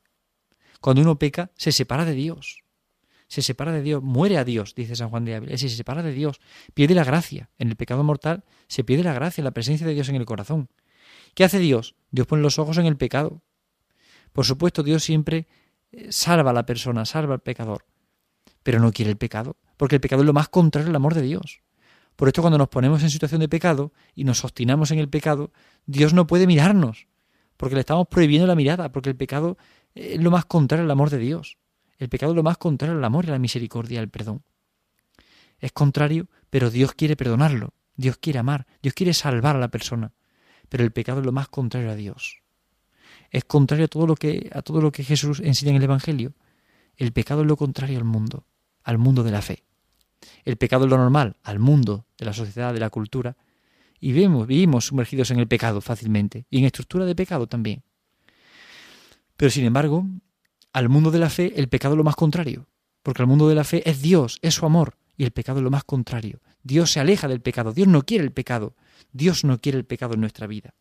Cuando 0.80 1.02
uno 1.02 1.18
peca, 1.18 1.52
se 1.56 1.72
separa 1.72 2.06
de 2.06 2.14
Dios 2.14 2.64
se 3.28 3.42
separa 3.42 3.72
de 3.72 3.82
Dios, 3.82 4.02
muere 4.02 4.38
a 4.38 4.44
Dios, 4.44 4.74
dice 4.76 4.96
San 4.96 5.10
Juan 5.10 5.26
de 5.26 5.36
Ávila, 5.36 5.58
se 5.58 5.70
separa 5.70 6.02
de 6.02 6.14
Dios, 6.14 6.40
pierde 6.74 6.96
la 6.96 7.04
gracia. 7.04 7.50
En 7.58 7.70
el 7.70 7.76
pecado 7.76 8.04
mortal 8.04 8.44
se 8.68 8.84
pierde 8.84 9.04
la 9.04 9.14
gracia, 9.14 9.44
la 9.44 9.52
presencia 9.52 9.86
de 9.86 9.94
Dios 9.94 10.10
en 10.10 10.16
el 10.16 10.26
corazón. 10.26 10.70
¿Qué 11.34 11.44
hace 11.44 11.60
Dios? 11.60 11.96
Dios 12.12 12.26
pone 12.26 12.42
los 12.42 12.58
ojos 12.58 12.78
en 12.78 12.86
el 12.86 12.98
pecado. 12.98 13.42
Por 14.32 14.46
supuesto, 14.46 14.84
Dios 14.84 15.04
siempre 15.04 15.48
eh, 15.92 16.12
salva 16.12 16.52
a 16.52 16.54
la 16.54 16.66
persona, 16.66 17.06
salva 17.06 17.34
al 17.34 17.42
pecador, 17.42 17.86
pero 18.64 18.80
no 18.80 18.92
quiere 18.92 19.12
el 19.12 19.18
pecado, 19.18 19.58
porque 19.76 19.96
el 19.96 20.02
pecado 20.02 20.22
es 20.22 20.26
lo 20.26 20.34
más 20.34 20.50
contrario 20.50 20.90
al 20.90 20.96
amor 20.96 21.14
de 21.14 21.22
Dios. 21.22 21.62
Por 22.16 22.28
esto 22.28 22.42
cuando 22.42 22.58
nos 22.58 22.70
ponemos 22.70 23.04
en 23.04 23.12
situación 23.12 23.42
de 23.42 23.50
pecado 23.50 23.94
y 24.16 24.24
nos 24.24 24.44
obstinamos 24.44 24.90
en 24.92 25.00
el 25.00 25.10
pecado, 25.10 25.52
Dios 25.86 26.14
no 26.14 26.26
puede 26.28 26.48
mirarnos, 26.48 27.08
porque 27.58 27.76
le 27.76 27.82
estamos 27.82 28.08
prohibiendo 28.08 28.48
la 28.48 28.56
mirada, 28.56 28.92
porque 28.92 29.10
el 29.10 29.16
pecado 29.16 29.58
es 29.94 30.20
lo 30.20 30.32
más 30.32 30.46
contrario 30.46 30.86
al 30.86 30.92
amor 30.92 31.10
de 31.10 31.20
Dios. 31.20 31.58
El 31.98 32.10
pecado 32.10 32.32
es 32.32 32.36
lo 32.36 32.44
más 32.44 32.58
contrario 32.58 32.96
al 32.96 33.04
amor 33.04 33.26
y 33.26 33.30
a 33.30 33.32
la 33.32 33.40
misericordia 33.40 34.00
al 34.00 34.10
perdón. 34.10 34.44
Es 35.60 35.72
contrario, 35.72 36.30
pero 36.50 36.70
Dios 36.70 36.94
quiere 36.94 37.16
perdonarlo, 37.16 37.74
Dios 37.96 38.18
quiere 38.18 38.40
amar, 38.40 38.68
Dios 38.82 38.94
quiere 38.94 39.14
salvar 39.14 39.56
a 39.56 39.60
la 39.60 39.70
persona. 39.70 40.14
Pero 40.70 40.84
el 40.84 40.92
pecado 40.92 41.20
es 41.20 41.26
lo 41.26 41.32
más 41.32 41.48
contrario 41.48 41.92
a 41.92 41.96
Dios. 41.96 42.42
Es 43.32 43.46
contrario 43.46 43.86
a 43.86 43.88
todo 43.88 44.06
lo 44.06 44.16
que, 44.16 44.50
a 44.54 44.62
todo 44.62 44.82
lo 44.82 44.92
que 44.92 45.04
Jesús 45.04 45.40
enseña 45.40 45.72
en 45.72 45.78
el 45.78 45.84
Evangelio. 45.84 46.34
El 46.96 47.12
pecado 47.12 47.42
es 47.42 47.48
lo 47.48 47.58
contrario 47.58 47.98
al 47.98 48.04
mundo, 48.04 48.46
al 48.84 48.98
mundo 48.98 49.24
de 49.24 49.32
la 49.32 49.42
fe. 49.42 49.64
El 50.44 50.58
pecado 50.58 50.86
es 50.86 50.92
lo 50.92 50.98
normal, 50.98 51.38
al 51.44 51.60
mundo 51.60 52.06
de 52.18 52.26
la 52.26 52.34
sociedad, 52.34 52.74
de 52.74 52.80
la 52.80 52.90
cultura. 52.90 53.38
Y 54.00 54.14
vemos, 54.14 54.48
vivimos 54.48 54.86
sumergidos 54.86 55.32
en 55.32 55.40
el 55.40 55.48
pecado 55.48 55.82
fácilmente, 55.82 56.46
y 56.50 56.60
en 56.60 56.66
estructura 56.66 57.06
de 57.06 57.16
pecado 57.16 57.48
también. 57.48 57.84
Pero 59.36 59.50
sin 59.52 59.66
embargo, 59.66 60.06
al 60.78 60.90
mundo 60.90 61.10
de 61.10 61.18
la 61.18 61.32
fe 61.32 61.54
el 61.56 61.70
pecado 61.70 61.96
es 61.96 61.98
lo 61.98 62.04
más 62.04 62.16
contrario, 62.16 62.68
porque 63.02 63.24
al 63.24 63.28
mundo 63.28 63.50
de 63.50 63.56
la 63.56 63.64
fe 63.64 63.82
es 63.90 64.00
Dios, 64.00 64.38
es 64.44 64.54
su 64.54 64.64
amor, 64.64 64.96
y 65.18 65.24
el 65.24 65.32
pecado 65.32 65.58
es 65.58 65.64
lo 65.64 65.72
más 65.72 65.84
contrario. 65.84 66.40
Dios 66.62 66.92
se 66.92 67.00
aleja 67.00 67.28
del 67.28 67.42
pecado, 67.42 67.74
Dios 67.74 67.88
no 67.88 68.04
quiere 68.04 68.24
el 68.24 68.32
pecado, 68.32 68.76
Dios 69.12 69.44
no 69.44 69.58
quiere 69.58 69.80
el 69.80 69.86
pecado 69.86 70.14
en 70.14 70.22
nuestra 70.22 70.46
vida. 70.46 70.76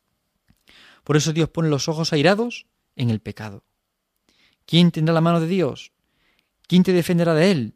Por 1.02 1.16
eso 1.16 1.32
Dios 1.32 1.48
pone 1.48 1.70
los 1.70 1.88
ojos 1.88 2.12
airados 2.12 2.66
en 2.94 3.08
el 3.08 3.20
pecado. 3.20 3.64
¿Quién 4.66 4.90
tendrá 4.90 5.14
la 5.14 5.22
mano 5.22 5.40
de 5.40 5.46
Dios? 5.46 5.92
¿Quién 6.68 6.82
te 6.82 6.92
defenderá 6.92 7.32
de 7.32 7.50
él? 7.50 7.74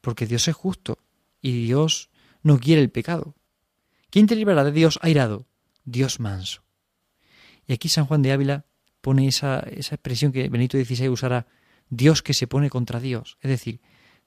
Porque 0.00 0.24
Dios 0.24 0.48
es 0.48 0.56
justo 0.56 1.00
y 1.42 1.66
Dios 1.66 2.08
no 2.42 2.58
quiere 2.58 2.80
el 2.80 2.90
pecado. 2.90 3.34
¿Quién 4.08 4.26
te 4.26 4.36
librará 4.36 4.64
de 4.64 4.72
Dios 4.72 4.98
airado? 5.02 5.44
Dios 5.84 6.18
manso. 6.18 6.62
Y 7.66 7.74
aquí 7.74 7.90
San 7.90 8.06
Juan 8.06 8.22
de 8.22 8.32
Ávila 8.32 8.64
pone 9.02 9.28
esa, 9.28 9.60
esa 9.60 9.96
expresión 9.96 10.32
que 10.32 10.48
Benito 10.48 10.78
XVI 10.78 11.10
usará, 11.10 11.46
Dios 11.90 12.22
que 12.22 12.32
se 12.32 12.46
pone 12.46 12.70
contra 12.70 13.00
Dios. 13.00 13.36
Es 13.42 13.50
decir, 13.50 13.80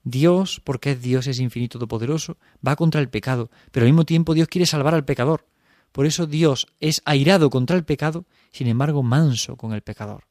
Dios, 0.04 0.62
porque 0.64 0.92
es 0.92 1.02
Dios, 1.02 1.26
es 1.26 1.40
infinito 1.40 1.80
todopoderoso, 1.80 2.38
va 2.66 2.76
contra 2.76 3.02
el 3.02 3.10
pecado, 3.10 3.50
pero 3.72 3.86
al 3.86 3.92
mismo 3.92 4.06
tiempo 4.06 4.36
Dios 4.36 4.48
quiere 4.48 4.68
salvar 4.68 4.94
al 4.94 5.04
pecador. 5.04 5.48
Por 5.92 6.06
eso 6.06 6.28
Dios 6.28 6.68
es 6.80 7.02
airado 7.06 7.50
contra 7.50 7.76
el 7.76 7.86
pecado, 7.86 8.26
sin 8.52 8.68
embargo 8.68 9.02
manso 9.02 9.58
con 9.58 9.74
el 9.74 9.82
pecador. 9.82 10.28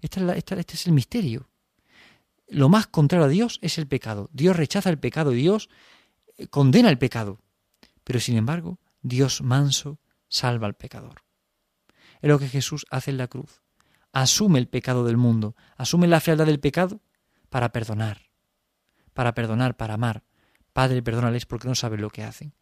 Este 0.00 0.20
es 0.74 0.86
el 0.86 0.92
misterio. 0.92 1.48
lo 2.48 2.68
más 2.68 2.86
contrario 2.86 3.26
a 3.26 3.28
Dios 3.28 3.58
es 3.60 3.76
el 3.78 3.88
pecado. 3.88 4.30
Dios 4.32 4.56
rechaza 4.56 4.88
el 4.88 4.98
pecado, 4.98 5.32
Dios 5.32 5.68
eh, 6.36 6.46
condena 6.46 6.88
el 6.88 6.98
pecado. 6.98 7.40
Pero 8.04 8.20
sin 8.20 8.36
embargo, 8.36 8.78
Dios 9.02 9.42
manso 9.42 9.98
salva 10.28 10.66
al 10.66 10.74
pecador. 10.74 11.24
Es 12.20 12.28
lo 12.28 12.38
que 12.38 12.48
Jesús 12.48 12.86
hace 12.90 13.10
en 13.10 13.18
la 13.18 13.26
cruz. 13.26 13.62
Asume 14.12 14.58
el 14.58 14.68
pecado 14.68 15.04
del 15.04 15.16
mundo, 15.16 15.54
asume 15.76 16.08
la 16.08 16.20
fealdad 16.20 16.46
del 16.46 16.60
pecado 16.60 17.00
para 17.48 17.70
perdonar, 17.72 18.30
para 19.12 19.34
perdonar, 19.34 19.76
para 19.76 19.94
amar. 19.94 20.24
Padre, 20.72 21.02
perdónales 21.02 21.46
porque 21.46 21.68
no 21.68 21.74
saben 21.74 22.00
lo 22.00 22.10
que 22.10 22.22
hacen. 22.22 22.54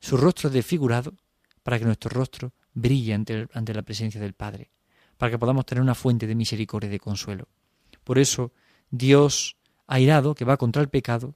Su 0.00 0.16
rostro 0.16 0.48
es 0.48 0.54
desfigurado 0.54 1.14
para 1.62 1.78
que 1.78 1.84
nuestro 1.84 2.10
rostro 2.10 2.52
brille 2.72 3.14
ante, 3.14 3.48
ante 3.52 3.74
la 3.74 3.82
presencia 3.82 4.20
del 4.20 4.34
Padre, 4.34 4.70
para 5.16 5.30
que 5.30 5.38
podamos 5.38 5.66
tener 5.66 5.82
una 5.82 5.94
fuente 5.94 6.26
de 6.26 6.34
misericordia 6.34 6.88
y 6.88 6.92
de 6.92 7.00
consuelo. 7.00 7.48
Por 8.04 8.18
eso, 8.18 8.52
Dios 8.90 9.56
airado, 9.86 10.34
que 10.34 10.44
va 10.44 10.56
contra 10.56 10.82
el 10.82 10.88
pecado, 10.88 11.34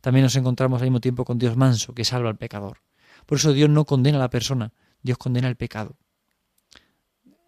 también 0.00 0.24
nos 0.24 0.34
encontramos 0.34 0.80
al 0.80 0.88
mismo 0.88 1.00
tiempo 1.00 1.24
con 1.24 1.38
Dios 1.38 1.56
manso, 1.56 1.94
que 1.94 2.04
salva 2.04 2.28
al 2.28 2.36
pecador. 2.36 2.82
Por 3.24 3.38
eso 3.38 3.52
Dios 3.52 3.70
no 3.70 3.84
condena 3.84 4.18
a 4.18 4.20
la 4.20 4.30
persona, 4.30 4.72
Dios 5.00 5.16
condena 5.16 5.48
el 5.48 5.56
pecado. 5.56 5.96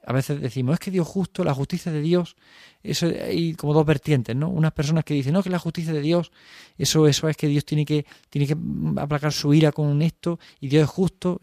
A 0.06 0.12
veces 0.12 0.40
decimos, 0.40 0.74
es 0.74 0.80
que 0.80 0.90
Dios 0.90 1.06
justo, 1.06 1.44
la 1.44 1.54
justicia 1.54 1.90
de 1.90 2.00
Dios, 2.00 2.36
eso 2.82 3.06
hay 3.06 3.54
como 3.54 3.72
dos 3.72 3.86
vertientes, 3.86 4.36
¿no? 4.36 4.48
Unas 4.48 4.72
personas 4.72 5.04
que 5.04 5.14
dicen, 5.14 5.32
no, 5.32 5.42
que 5.42 5.50
la 5.50 5.58
justicia 5.58 5.92
de 5.92 6.00
Dios, 6.00 6.30
eso, 6.76 7.06
eso 7.06 7.28
es 7.28 7.36
que 7.36 7.48
Dios 7.48 7.64
tiene 7.64 7.86
que, 7.86 8.04
tiene 8.28 8.46
que 8.46 8.56
aplacar 9.00 9.32
su 9.32 9.54
ira 9.54 9.72
con 9.72 10.02
esto, 10.02 10.38
y 10.60 10.68
Dios 10.68 10.84
es 10.84 10.90
justo, 10.90 11.40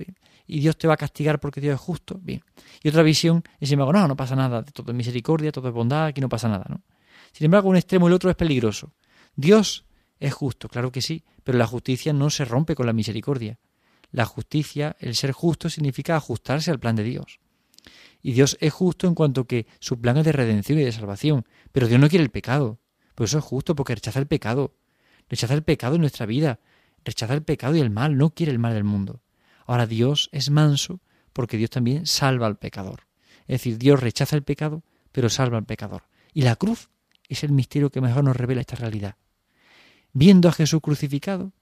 y 0.47 0.59
Dios 0.59 0.77
te 0.77 0.87
va 0.87 0.95
a 0.95 0.97
castigar 0.97 1.39
porque 1.39 1.61
Dios 1.61 1.75
es 1.75 1.81
justo. 1.81 2.19
Bien. 2.21 2.43
Y 2.83 2.89
otra 2.89 3.03
visión 3.03 3.43
es, 3.59 3.69
sin 3.69 3.79
embargo, 3.79 3.93
no, 3.93 4.07
no 4.07 4.15
pasa 4.15 4.35
nada, 4.35 4.63
todo 4.63 4.91
es 4.91 4.97
misericordia, 4.97 5.51
todo 5.51 5.67
es 5.67 5.73
bondad, 5.73 6.07
aquí 6.07 6.21
no 6.21 6.29
pasa 6.29 6.47
nada, 6.47 6.65
¿no? 6.69 6.81
Sin 7.31 7.45
embargo, 7.45 7.69
un 7.69 7.77
extremo 7.77 8.07
y 8.07 8.09
el 8.09 8.13
otro 8.13 8.29
es 8.29 8.35
peligroso. 8.35 8.93
Dios 9.35 9.85
es 10.19 10.33
justo, 10.33 10.67
claro 10.67 10.91
que 10.91 11.01
sí, 11.01 11.23
pero 11.43 11.57
la 11.57 11.65
justicia 11.65 12.13
no 12.13 12.29
se 12.29 12.45
rompe 12.45 12.75
con 12.75 12.85
la 12.85 12.93
misericordia. 12.93 13.59
La 14.11 14.25
justicia, 14.25 14.95
el 14.99 15.15
ser 15.15 15.31
justo, 15.31 15.69
significa 15.69 16.15
ajustarse 16.15 16.69
al 16.69 16.79
plan 16.79 16.95
de 16.95 17.03
Dios. 17.03 17.39
Y 18.21 18.33
Dios 18.33 18.57
es 18.59 18.73
justo 18.73 19.07
en 19.07 19.15
cuanto 19.15 19.45
que 19.45 19.67
su 19.79 19.99
plan 19.99 20.17
es 20.17 20.25
de 20.25 20.31
redención 20.31 20.79
y 20.79 20.83
de 20.83 20.91
salvación. 20.91 21.45
Pero 21.71 21.87
Dios 21.87 21.99
no 21.99 22.09
quiere 22.09 22.23
el 22.23 22.31
pecado. 22.31 22.79
Por 23.15 23.25
eso 23.25 23.39
es 23.39 23.43
justo, 23.43 23.75
porque 23.75 23.95
rechaza 23.95 24.19
el 24.19 24.27
pecado. 24.27 24.75
Rechaza 25.29 25.53
el 25.53 25.63
pecado 25.63 25.95
en 25.95 26.01
nuestra 26.01 26.25
vida. 26.25 26.59
Rechaza 27.03 27.33
el 27.33 27.43
pecado 27.43 27.75
y 27.75 27.79
el 27.79 27.89
mal. 27.89 28.17
No 28.17 28.31
quiere 28.31 28.51
el 28.51 28.59
mal 28.59 28.73
del 28.73 28.83
mundo. 28.83 29.21
Ahora 29.65 29.87
Dios 29.87 30.29
es 30.31 30.49
manso 30.49 31.01
porque 31.33 31.57
Dios 31.57 31.69
también 31.69 32.05
salva 32.05 32.47
al 32.47 32.57
pecador. 32.57 33.07
Es 33.47 33.61
decir, 33.61 33.77
Dios 33.77 33.99
rechaza 33.99 34.35
el 34.35 34.43
pecado, 34.43 34.83
pero 35.11 35.29
salva 35.29 35.57
al 35.57 35.65
pecador. 35.65 36.03
Y 36.33 36.41
la 36.41 36.55
cruz 36.55 36.89
es 37.27 37.43
el 37.43 37.51
misterio 37.51 37.89
que 37.89 38.01
mejor 38.01 38.23
nos 38.23 38.35
revela 38.35 38.61
esta 38.61 38.75
realidad. 38.75 39.15
Viendo 40.13 40.49
a 40.49 40.51
Jesús 40.51 40.81
crucificado, 40.81 41.53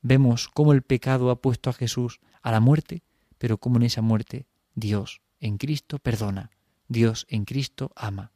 vemos 0.00 0.48
cómo 0.48 0.72
el 0.72 0.82
pecado 0.82 1.30
ha 1.30 1.40
puesto 1.40 1.70
a 1.70 1.72
Jesús 1.72 2.20
a 2.42 2.50
la 2.50 2.60
muerte, 2.60 3.02
pero 3.38 3.58
cómo 3.58 3.76
en 3.76 3.84
esa 3.84 4.02
muerte 4.02 4.46
Dios 4.74 5.20
en 5.42 5.58
Cristo 5.58 5.98
perdona, 5.98 6.50
Dios 6.88 7.26
en 7.28 7.44
Cristo 7.44 7.92
ama. 7.96 8.32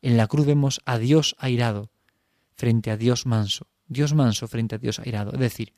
En 0.00 0.16
la 0.16 0.26
cruz 0.26 0.46
vemos 0.46 0.80
a 0.86 0.98
Dios 0.98 1.36
airado 1.38 1.90
frente 2.54 2.90
a 2.90 2.96
Dios 2.96 3.26
manso, 3.26 3.66
Dios 3.88 4.14
manso 4.14 4.48
frente 4.48 4.76
a 4.76 4.78
Dios 4.78 4.98
airado. 5.00 5.32
Es 5.32 5.40
decir, 5.40 5.74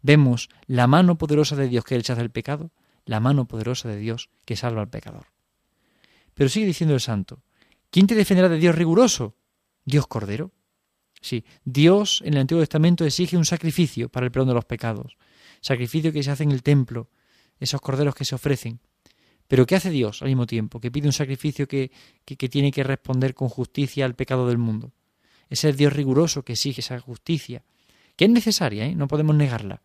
vemos 0.00 0.48
la 0.66 0.86
mano 0.86 1.18
poderosa 1.18 1.56
de 1.56 1.68
Dios 1.68 1.84
que 1.84 1.96
rechaza 1.96 2.22
el 2.22 2.30
pecado, 2.30 2.70
la 3.04 3.20
mano 3.20 3.46
poderosa 3.46 3.88
de 3.88 3.96
Dios 3.96 4.30
que 4.44 4.56
salva 4.56 4.80
al 4.80 4.88
pecador. 4.88 5.26
Pero 6.34 6.48
sigue 6.48 6.66
diciendo 6.66 6.94
el 6.94 7.00
santo, 7.00 7.42
¿quién 7.90 8.06
te 8.06 8.14
defenderá 8.14 8.48
de 8.48 8.58
Dios 8.58 8.74
riguroso? 8.74 9.36
Dios 9.84 10.06
Cordero. 10.06 10.52
Sí, 11.20 11.44
Dios 11.64 12.22
en 12.24 12.34
el 12.34 12.40
Antiguo 12.40 12.62
Testamento 12.62 13.04
exige 13.04 13.36
un 13.36 13.44
sacrificio 13.44 14.08
para 14.08 14.24
el 14.24 14.32
perdón 14.32 14.48
de 14.48 14.54
los 14.54 14.64
pecados, 14.64 15.18
sacrificio 15.60 16.12
que 16.12 16.22
se 16.22 16.30
hace 16.30 16.44
en 16.44 16.52
el 16.52 16.62
templo, 16.62 17.10
esos 17.58 17.80
corderos 17.80 18.14
que 18.14 18.24
se 18.24 18.36
ofrecen. 18.36 18.80
Pero 19.50 19.66
¿qué 19.66 19.74
hace 19.74 19.90
Dios 19.90 20.22
al 20.22 20.28
mismo 20.28 20.46
tiempo? 20.46 20.80
Que 20.80 20.92
pide 20.92 21.08
un 21.08 21.12
sacrificio 21.12 21.66
que, 21.66 21.90
que, 22.24 22.48
tiene 22.48 22.70
que 22.70 22.84
responder 22.84 23.34
con 23.34 23.48
justicia 23.48 24.04
al 24.04 24.14
pecado 24.14 24.46
del 24.46 24.58
mundo. 24.58 24.92
Es 25.48 25.64
el 25.64 25.76
Dios 25.76 25.92
riguroso 25.92 26.44
que 26.44 26.52
exige 26.52 26.82
esa 26.82 27.00
justicia, 27.00 27.64
que 28.14 28.26
es 28.26 28.30
necesaria, 28.30 28.86
¿eh? 28.86 28.94
no 28.94 29.08
podemos 29.08 29.34
negarla. 29.34 29.82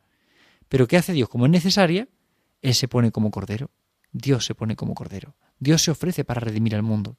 Pero 0.70 0.88
¿qué 0.88 0.98
hace 0.98 1.14
Dios? 1.14 1.30
Como 1.30 1.48
es 1.48 1.52
necesaria, 1.52 2.08
Él 2.62 2.76
se 2.76 2.88
pone 2.88 3.12
como 3.12 3.32
cordero. 3.32 3.72
Dios 4.12 4.46
se 4.46 4.54
pone 4.54 4.76
como 4.76 4.94
cordero. 4.94 5.34
Dios 5.58 5.82
se 5.82 5.90
ofrece 5.90 6.24
para 6.24 6.42
redimir 6.42 6.76
al 6.76 6.84
mundo. 6.84 7.18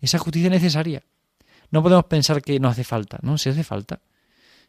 Esa 0.00 0.16
justicia 0.16 0.46
es 0.46 0.52
necesaria. 0.52 1.02
No 1.70 1.82
podemos 1.82 2.06
pensar 2.06 2.40
que 2.40 2.58
no 2.58 2.68
hace 2.68 2.84
falta, 2.84 3.18
¿no? 3.20 3.36
Se 3.36 3.50
hace 3.50 3.64
falta. 3.64 4.00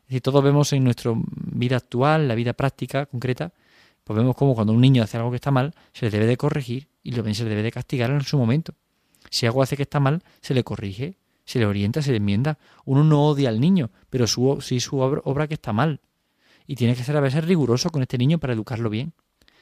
Es 0.02 0.08
decir, 0.08 0.22
todos 0.24 0.44
vemos 0.44 0.74
en 0.74 0.84
nuestra 0.84 1.14
vida 1.16 1.78
actual, 1.78 2.28
la 2.28 2.36
vida 2.36 2.52
práctica, 2.52 3.06
concreta, 3.06 3.54
pues 4.12 4.24
vemos 4.24 4.36
como 4.36 4.56
cuando 4.56 4.74
un 4.74 4.82
niño 4.82 5.04
hace 5.04 5.16
algo 5.16 5.30
que 5.30 5.38
está 5.38 5.52
mal, 5.52 5.74
se 5.94 6.04
le 6.04 6.12
debe 6.12 6.26
de 6.26 6.36
corregir 6.36 6.90
y 7.02 7.14
se 7.14 7.44
le 7.46 7.50
debe 7.50 7.64
de 7.64 7.72
castigar 7.72 8.12
en 8.12 8.20
su 8.24 8.38
momento. 8.38 8.74
Si 9.30 9.46
algo 9.46 9.64
hace 9.64 9.78
que 9.78 9.84
está 9.84 10.02
mal, 10.02 10.22
se 10.42 10.54
le 10.54 10.66
corrige, 10.66 11.18
se 11.46 11.60
le 11.60 11.66
orienta, 11.66 12.02
se 12.02 12.12
le 12.12 12.18
enmienda. 12.18 12.60
Uno 12.84 13.06
no 13.06 13.26
odia 13.26 13.48
al 13.48 13.62
niño, 13.62 13.90
pero 14.10 14.28
su, 14.28 14.58
sí 14.60 14.82
su 14.82 15.00
obra, 15.00 15.22
obra 15.24 15.48
que 15.48 15.54
está 15.54 15.72
mal. 15.72 16.02
Y 16.68 16.76
tiene 16.76 16.94
que 16.94 17.06
ser 17.06 17.16
a 17.16 17.22
veces 17.22 17.46
riguroso 17.46 17.90
con 17.90 18.02
este 18.02 18.18
niño 18.18 18.38
para 18.38 18.52
educarlo 18.52 18.90
bien. 18.90 19.14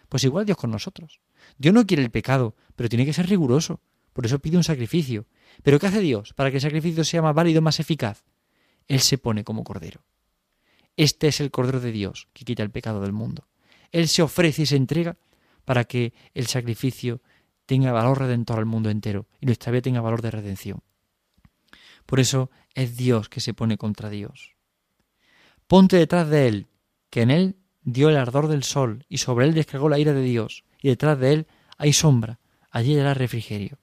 Pues 0.10 0.24
igual 0.24 0.48
Dios 0.48 0.58
con 0.58 0.72
nosotros. 0.72 1.20
Dios 1.60 1.72
no 1.76 1.86
quiere 1.86 2.02
el 2.02 2.10
pecado, 2.10 2.56
pero 2.76 2.90
tiene 2.90 3.06
que 3.06 3.14
ser 3.14 3.30
riguroso. 3.30 3.82
Por 4.14 4.26
eso 4.26 4.40
pide 4.40 4.58
un 4.58 4.64
sacrificio. 4.64 5.28
¿Pero 5.62 5.78
qué 5.78 5.86
hace 5.86 6.00
Dios 6.00 6.34
para 6.34 6.50
que 6.50 6.58
el 6.58 6.62
sacrificio 6.62 7.04
sea 7.04 7.22
más 7.22 7.36
válido, 7.36 7.62
más 7.62 7.80
eficaz? 7.80 8.24
Él 8.88 9.00
se 9.00 9.20
pone 9.20 9.44
como 9.44 9.64
cordero. 9.64 10.02
Este 10.98 11.28
es 11.28 11.40
el 11.40 11.52
cordero 11.52 11.80
de 11.80 11.92
Dios 11.92 12.28
que 12.34 12.46
quita 12.46 12.64
el 12.64 12.72
pecado 12.72 13.00
del 13.02 13.14
mundo. 13.14 13.46
Él 13.92 14.08
se 14.08 14.22
ofrece 14.22 14.64
y 14.64 14.66
se 14.66 14.76
entrega 14.76 15.18
para 15.66 15.84
que 15.84 16.14
el 16.34 16.48
sacrificio 16.48 17.22
tenga 17.66 17.92
valor 17.92 18.20
redentor 18.20 18.60
al 18.60 18.66
mundo 18.66 18.90
entero 18.90 19.28
y 19.40 19.46
nuestra 19.46 19.72
vida 19.72 19.84
tenga 19.84 20.02
valor 20.02 20.22
de 20.22 20.32
redención. 20.32 20.82
Por 22.06 22.20
eso 22.20 22.50
es 22.74 22.98
Dios 22.98 23.30
que 23.30 23.42
se 23.42 23.54
pone 23.54 23.78
contra 23.78 24.10
Dios. 24.10 24.56
Ponte 25.68 25.98
detrás 25.98 26.28
de 26.30 26.48
Él, 26.48 26.68
que 27.10 27.22
en 27.22 27.30
Él 27.30 27.58
dio 27.84 28.10
el 28.10 28.18
ardor 28.18 28.48
del 28.48 28.64
sol 28.64 29.06
y 29.08 29.20
sobre 29.20 29.46
Él 29.46 29.54
descargó 29.54 29.90
la 29.90 30.00
ira 30.00 30.14
de 30.14 30.24
Dios, 30.24 30.64
y 30.82 30.90
detrás 30.90 31.20
de 31.20 31.34
Él 31.34 31.48
hay 31.78 31.94
sombra, 31.94 32.40
allí 32.72 32.96
era 32.96 33.14
refrigerio 33.14 33.78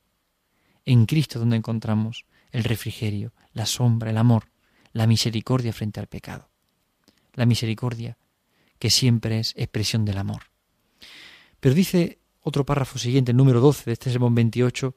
en 0.87 1.05
Cristo 1.05 1.39
donde 1.39 1.57
encontramos 1.57 2.25
el 2.53 2.65
refrigerio, 2.65 3.35
la 3.53 3.67
sombra, 3.67 4.11
el 4.11 4.17
amor, 4.17 4.51
la 4.93 5.07
misericordia 5.07 5.73
frente 5.73 6.01
al 6.01 6.07
pecado. 6.07 6.49
La 7.35 7.45
misericordia 7.45 8.17
que 8.79 8.91
siempre 8.91 9.39
es 9.39 9.55
expresión 9.57 10.05
del 10.05 10.19
amor. 10.19 10.45
Pero 11.61 11.75
dice 11.75 12.21
otro 12.41 12.65
párrafo 12.65 12.99
siguiente, 12.99 13.33
el 13.33 13.37
número 13.37 13.61
12 13.61 13.85
de 13.87 13.93
este 13.93 14.11
sermón 14.11 14.35
28, 14.35 14.95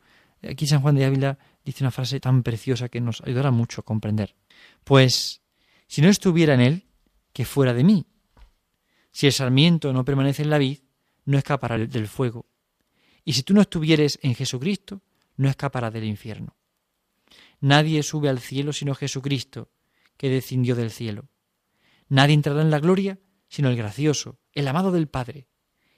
aquí 0.49 0.67
San 0.67 0.81
Juan 0.81 0.95
de 0.95 1.05
Ávila 1.05 1.39
dice 1.65 1.83
una 1.83 1.91
frase 1.91 2.19
tan 2.19 2.43
preciosa 2.43 2.89
que 2.89 3.01
nos 3.01 3.21
ayudará 3.21 3.51
mucho 3.51 3.81
a 3.81 3.85
comprender. 3.85 4.35
Pues, 4.83 5.41
si 5.87 6.01
no 6.01 6.09
estuviera 6.09 6.53
en 6.53 6.61
él, 6.61 6.85
que 7.33 7.45
fuera 7.45 7.73
de 7.73 7.83
mí. 7.83 8.05
Si 9.11 9.25
el 9.25 9.33
sarmiento 9.33 9.93
no 9.93 10.05
permanece 10.05 10.43
en 10.43 10.49
la 10.49 10.57
vid, 10.57 10.79
no 11.25 11.37
escapará 11.37 11.77
del 11.77 12.07
fuego. 12.07 12.45
Y 13.23 13.33
si 13.33 13.43
tú 13.43 13.53
no 13.53 13.61
estuvieres 13.61 14.19
en 14.21 14.35
Jesucristo, 14.35 15.01
no 15.37 15.49
escapará 15.49 15.91
del 15.91 16.03
infierno. 16.03 16.55
Nadie 17.61 18.03
sube 18.03 18.29
al 18.29 18.39
cielo 18.39 18.73
sino 18.73 18.95
Jesucristo, 18.95 19.71
que 20.17 20.29
descendió 20.29 20.75
del 20.75 20.91
cielo. 20.91 21.29
Nadie 22.07 22.33
entrará 22.33 22.61
en 22.61 22.71
la 22.71 22.79
gloria 22.79 23.19
sino 23.49 23.69
el 23.69 23.75
gracioso, 23.75 24.39
el 24.53 24.67
amado 24.67 24.91
del 24.91 25.07
Padre. 25.07 25.47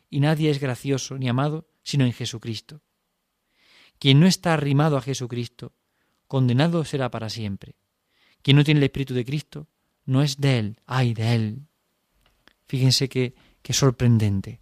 Y 0.10 0.20
nadie 0.20 0.50
es 0.50 0.60
gracioso 0.60 1.18
ni 1.18 1.30
amado 1.30 1.68
sino 1.84 2.06
en 2.06 2.14
Jesucristo. 2.14 2.82
Quien 4.00 4.20
no 4.20 4.26
está 4.26 4.54
arrimado 4.54 4.98
a 4.98 5.02
Jesucristo, 5.02 5.74
condenado 6.28 6.84
será 6.86 7.12
para 7.12 7.30
siempre. 7.30 7.76
Quien 8.42 8.58
no 8.58 8.64
tiene 8.64 8.80
el 8.80 8.86
Espíritu 8.86 9.14
de 9.14 9.26
Cristo, 9.26 9.68
no 10.06 10.24
es 10.24 10.38
de 10.38 10.58
Él, 10.58 10.80
ay 10.88 11.14
de 11.14 11.36
Él. 11.36 11.68
Fíjense 12.68 13.10
que, 13.10 13.36
sorprendente 13.70 14.60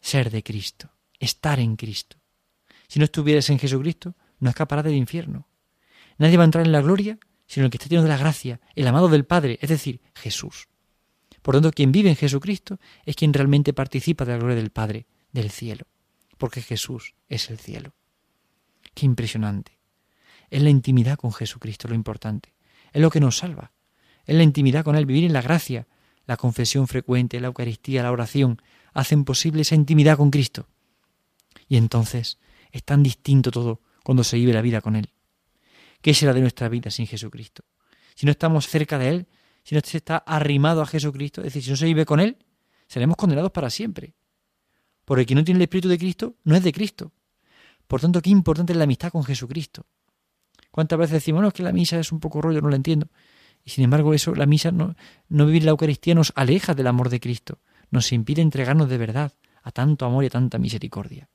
ser 0.00 0.30
de 0.30 0.42
Cristo, 0.42 0.90
estar 1.18 1.58
en 1.60 1.76
Cristo. 1.76 2.18
Si 2.88 2.98
no 2.98 3.04
estuvieras 3.04 3.48
en 3.50 3.58
Jesucristo, 3.58 4.14
no 4.38 4.50
escaparás 4.50 4.84
del 4.84 4.94
infierno. 4.94 5.48
Nadie 6.18 6.36
va 6.36 6.44
a 6.44 6.46
entrar 6.46 6.64
en 6.64 6.72
la 6.72 6.82
gloria 6.82 7.18
sino 7.48 7.64
el 7.64 7.70
que 7.70 7.78
está 7.78 7.88
lleno 7.88 8.02
de 8.02 8.10
la 8.10 8.18
gracia, 8.18 8.60
el 8.74 8.86
amado 8.86 9.08
del 9.08 9.24
Padre, 9.24 9.58
es 9.62 9.70
decir, 9.70 10.02
Jesús. 10.14 10.68
Por 11.42 11.54
tanto, 11.54 11.70
quien 11.70 11.92
vive 11.92 12.10
en 12.10 12.16
Jesucristo 12.16 12.78
es 13.04 13.16
quien 13.16 13.32
realmente 13.32 13.72
participa 13.72 14.24
de 14.24 14.32
la 14.32 14.38
gloria 14.38 14.56
del 14.56 14.70
Padre, 14.70 15.06
del 15.32 15.50
cielo, 15.50 15.86
porque 16.36 16.62
Jesús 16.62 17.14
es 17.28 17.50
el 17.50 17.58
cielo. 17.58 17.92
Qué 18.94 19.06
impresionante. 19.06 19.78
Es 20.50 20.62
la 20.62 20.70
intimidad 20.70 21.18
con 21.18 21.32
Jesucristo 21.32 21.88
lo 21.88 21.94
importante. 21.94 22.54
Es 22.92 23.02
lo 23.02 23.10
que 23.10 23.20
nos 23.20 23.38
salva. 23.38 23.72
Es 24.24 24.34
la 24.34 24.42
intimidad 24.42 24.84
con 24.84 24.96
Él, 24.96 25.06
vivir 25.06 25.24
en 25.24 25.32
la 25.32 25.42
gracia. 25.42 25.86
La 26.26 26.36
confesión 26.36 26.88
frecuente, 26.88 27.40
la 27.40 27.48
Eucaristía, 27.48 28.02
la 28.02 28.12
oración, 28.12 28.60
hacen 28.92 29.24
posible 29.24 29.62
esa 29.62 29.74
intimidad 29.74 30.16
con 30.16 30.30
Cristo. 30.30 30.68
Y 31.68 31.76
entonces 31.76 32.38
es 32.72 32.84
tan 32.84 33.02
distinto 33.02 33.50
todo 33.50 33.80
cuando 34.02 34.24
se 34.24 34.36
vive 34.36 34.52
la 34.52 34.62
vida 34.62 34.80
con 34.80 34.96
Él. 34.96 35.10
¿Qué 36.00 36.14
será 36.14 36.32
de 36.32 36.40
nuestra 36.40 36.68
vida 36.68 36.90
sin 36.90 37.06
Jesucristo? 37.06 37.64
si 38.18 38.26
no 38.26 38.32
estamos 38.32 38.66
cerca 38.66 38.98
de 38.98 39.10
Él, 39.10 39.26
si 39.68 39.74
no 39.74 39.82
se 39.84 39.98
está 39.98 40.16
arrimado 40.16 40.80
a 40.80 40.86
Jesucristo, 40.86 41.42
es 41.42 41.48
decir, 41.48 41.62
si 41.62 41.68
no 41.68 41.76
se 41.76 41.84
vive 41.84 42.06
con 42.06 42.20
Él, 42.20 42.38
seremos 42.86 43.18
condenados 43.18 43.52
para 43.52 43.68
siempre. 43.68 44.14
Porque 45.04 45.26
quien 45.26 45.36
no 45.36 45.44
tiene 45.44 45.58
el 45.58 45.64
Espíritu 45.64 45.90
de 45.90 45.98
Cristo 45.98 46.36
no 46.44 46.56
es 46.56 46.64
de 46.64 46.72
Cristo. 46.72 47.12
Por 47.86 48.00
tanto, 48.00 48.22
qué 48.22 48.30
importante 48.30 48.72
es 48.72 48.78
la 48.78 48.84
amistad 48.84 49.12
con 49.12 49.24
Jesucristo. 49.24 49.84
¿Cuántas 50.70 50.98
veces 50.98 51.12
decimos, 51.12 51.42
no, 51.42 51.48
es 51.48 51.52
que 51.52 51.62
la 51.62 51.72
misa 51.72 52.00
es 52.00 52.12
un 52.12 52.18
poco 52.18 52.40
rollo, 52.40 52.62
no 52.62 52.70
la 52.70 52.76
entiendo? 52.76 53.08
Y 53.62 53.68
sin 53.68 53.84
embargo, 53.84 54.14
eso, 54.14 54.34
la 54.34 54.46
misa, 54.46 54.70
no, 54.70 54.96
no 55.28 55.44
vivir 55.44 55.64
la 55.64 55.72
Eucaristía 55.72 56.14
nos 56.14 56.32
aleja 56.34 56.74
del 56.74 56.86
amor 56.86 57.10
de 57.10 57.20
Cristo, 57.20 57.58
nos 57.90 58.10
impide 58.12 58.40
entregarnos 58.40 58.88
de 58.88 58.96
verdad 58.96 59.34
a 59.62 59.70
tanto 59.70 60.06
amor 60.06 60.24
y 60.24 60.28
a 60.28 60.30
tanta 60.30 60.56
misericordia. 60.56 61.28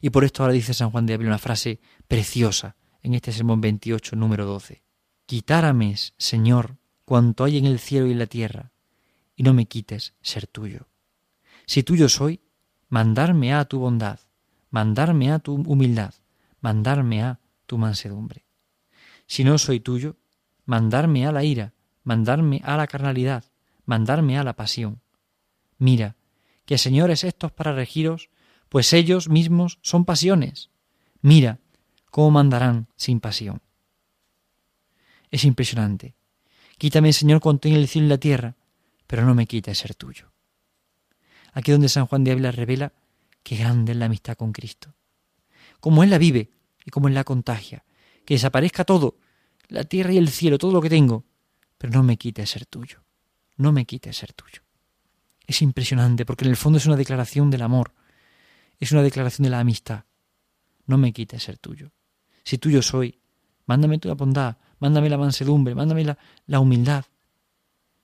Y 0.00 0.08
por 0.08 0.24
esto 0.24 0.42
ahora 0.42 0.54
dice 0.54 0.72
San 0.72 0.88
Juan 0.88 1.04
de 1.04 1.12
Ávila 1.12 1.32
una 1.32 1.38
frase 1.38 1.80
preciosa 2.06 2.76
en 3.02 3.12
este 3.12 3.30
sermón 3.30 3.60
28, 3.60 4.16
número 4.16 4.46
12. 4.46 4.82
Quitárame, 5.26 5.94
Señor, 6.16 6.77
cuanto 7.08 7.44
hay 7.44 7.56
en 7.56 7.64
el 7.64 7.78
cielo 7.78 8.06
y 8.06 8.12
en 8.12 8.18
la 8.18 8.26
tierra, 8.26 8.70
y 9.34 9.42
no 9.42 9.54
me 9.54 9.64
quites 9.64 10.12
ser 10.20 10.46
tuyo. 10.46 10.88
Si 11.64 11.82
tuyo 11.82 12.06
soy, 12.10 12.42
mandarme 12.90 13.54
a 13.54 13.64
tu 13.64 13.78
bondad, 13.78 14.20
mandarme 14.68 15.32
a 15.32 15.38
tu 15.38 15.54
humildad, 15.54 16.12
mandarme 16.60 17.22
a 17.22 17.40
tu 17.64 17.78
mansedumbre. 17.78 18.44
Si 19.26 19.42
no 19.42 19.56
soy 19.56 19.80
tuyo, 19.80 20.16
mandarme 20.66 21.26
a 21.26 21.32
la 21.32 21.44
ira, 21.44 21.72
mandarme 22.04 22.60
a 22.62 22.76
la 22.76 22.86
carnalidad, 22.86 23.42
mandarme 23.86 24.36
a 24.36 24.44
la 24.44 24.52
pasión. 24.52 25.00
Mira, 25.78 26.16
que 26.66 26.76
señores 26.76 27.24
estos 27.24 27.52
para 27.52 27.72
regiros, 27.72 28.28
pues 28.68 28.92
ellos 28.92 29.30
mismos 29.30 29.78
son 29.80 30.04
pasiones. 30.04 30.68
Mira, 31.22 31.58
cómo 32.10 32.32
mandarán 32.32 32.88
sin 32.96 33.18
pasión. 33.18 33.62
Es 35.30 35.44
impresionante. 35.44 36.17
Quítame, 36.78 37.12
Señor, 37.12 37.40
cuanto 37.40 37.68
en 37.68 37.74
el 37.74 37.88
cielo 37.88 38.06
y 38.06 38.10
la 38.10 38.18
tierra, 38.18 38.56
pero 39.06 39.26
no 39.26 39.34
me 39.34 39.46
quite 39.46 39.74
ser 39.74 39.94
tuyo. 39.94 40.32
Aquí 41.52 41.72
donde 41.72 41.88
San 41.88 42.06
Juan 42.06 42.22
de 42.22 42.30
Ávila 42.30 42.52
revela 42.52 42.92
qué 43.42 43.56
grande 43.56 43.92
es 43.92 43.98
la 43.98 44.06
amistad 44.06 44.36
con 44.36 44.52
Cristo. 44.52 44.94
Como 45.80 46.04
Él 46.04 46.10
la 46.10 46.18
vive 46.18 46.52
y 46.84 46.90
como 46.90 47.08
Él 47.08 47.14
la 47.14 47.24
contagia. 47.24 47.84
Que 48.24 48.34
desaparezca 48.34 48.84
todo, 48.84 49.18
la 49.68 49.84
tierra 49.84 50.12
y 50.12 50.18
el 50.18 50.28
cielo, 50.28 50.58
todo 50.58 50.72
lo 50.72 50.80
que 50.80 50.90
tengo, 50.90 51.24
pero 51.78 51.92
no 51.92 52.02
me 52.02 52.16
quite 52.16 52.46
ser 52.46 52.66
tuyo. 52.66 53.02
No 53.56 53.72
me 53.72 53.84
quite 53.84 54.12
ser 54.12 54.32
tuyo. 54.32 54.62
Es 55.46 55.62
impresionante 55.62 56.24
porque 56.24 56.44
en 56.44 56.50
el 56.50 56.56
fondo 56.56 56.78
es 56.78 56.86
una 56.86 56.96
declaración 56.96 57.50
del 57.50 57.62
amor, 57.62 57.94
es 58.78 58.92
una 58.92 59.02
declaración 59.02 59.44
de 59.44 59.50
la 59.50 59.60
amistad. 59.60 60.04
No 60.86 60.98
me 60.98 61.12
quite 61.12 61.40
ser 61.40 61.58
tuyo. 61.58 61.90
Si 62.44 62.58
tuyo 62.58 62.82
soy, 62.82 63.18
mándame 63.66 63.98
tu 63.98 64.14
bondad, 64.14 64.58
mándame 64.78 65.10
la 65.10 65.18
mansedumbre, 65.18 65.74
mándame 65.74 66.04
la, 66.04 66.18
la 66.46 66.60
humildad. 66.60 67.04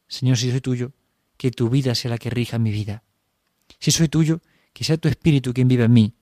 Señor, 0.08 0.36
si 0.36 0.50
soy 0.50 0.60
tuyo, 0.60 0.92
que 1.36 1.50
tu 1.50 1.68
vida 1.68 1.94
sea 1.94 2.10
la 2.10 2.18
que 2.18 2.30
rija 2.30 2.58
mi 2.58 2.70
vida. 2.70 3.02
Si 3.78 3.90
soy 3.90 4.08
tuyo, 4.08 4.40
que 4.72 4.84
sea 4.84 4.96
tu 4.96 5.08
espíritu 5.08 5.52
quien 5.52 5.68
vive 5.68 5.84
en 5.84 5.92
mí. 5.92 6.14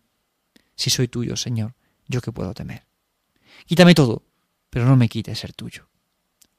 Si 0.74 0.90
soy 0.90 1.08
tuyo, 1.08 1.36
Señor, 1.36 1.74
yo 2.06 2.20
que 2.20 2.32
puedo 2.32 2.54
temer. 2.54 2.86
Quítame 3.66 3.94
todo, 3.94 4.24
pero 4.70 4.86
no 4.86 4.96
me 4.96 5.08
quites 5.08 5.38
ser 5.38 5.52
tuyo. 5.52 5.88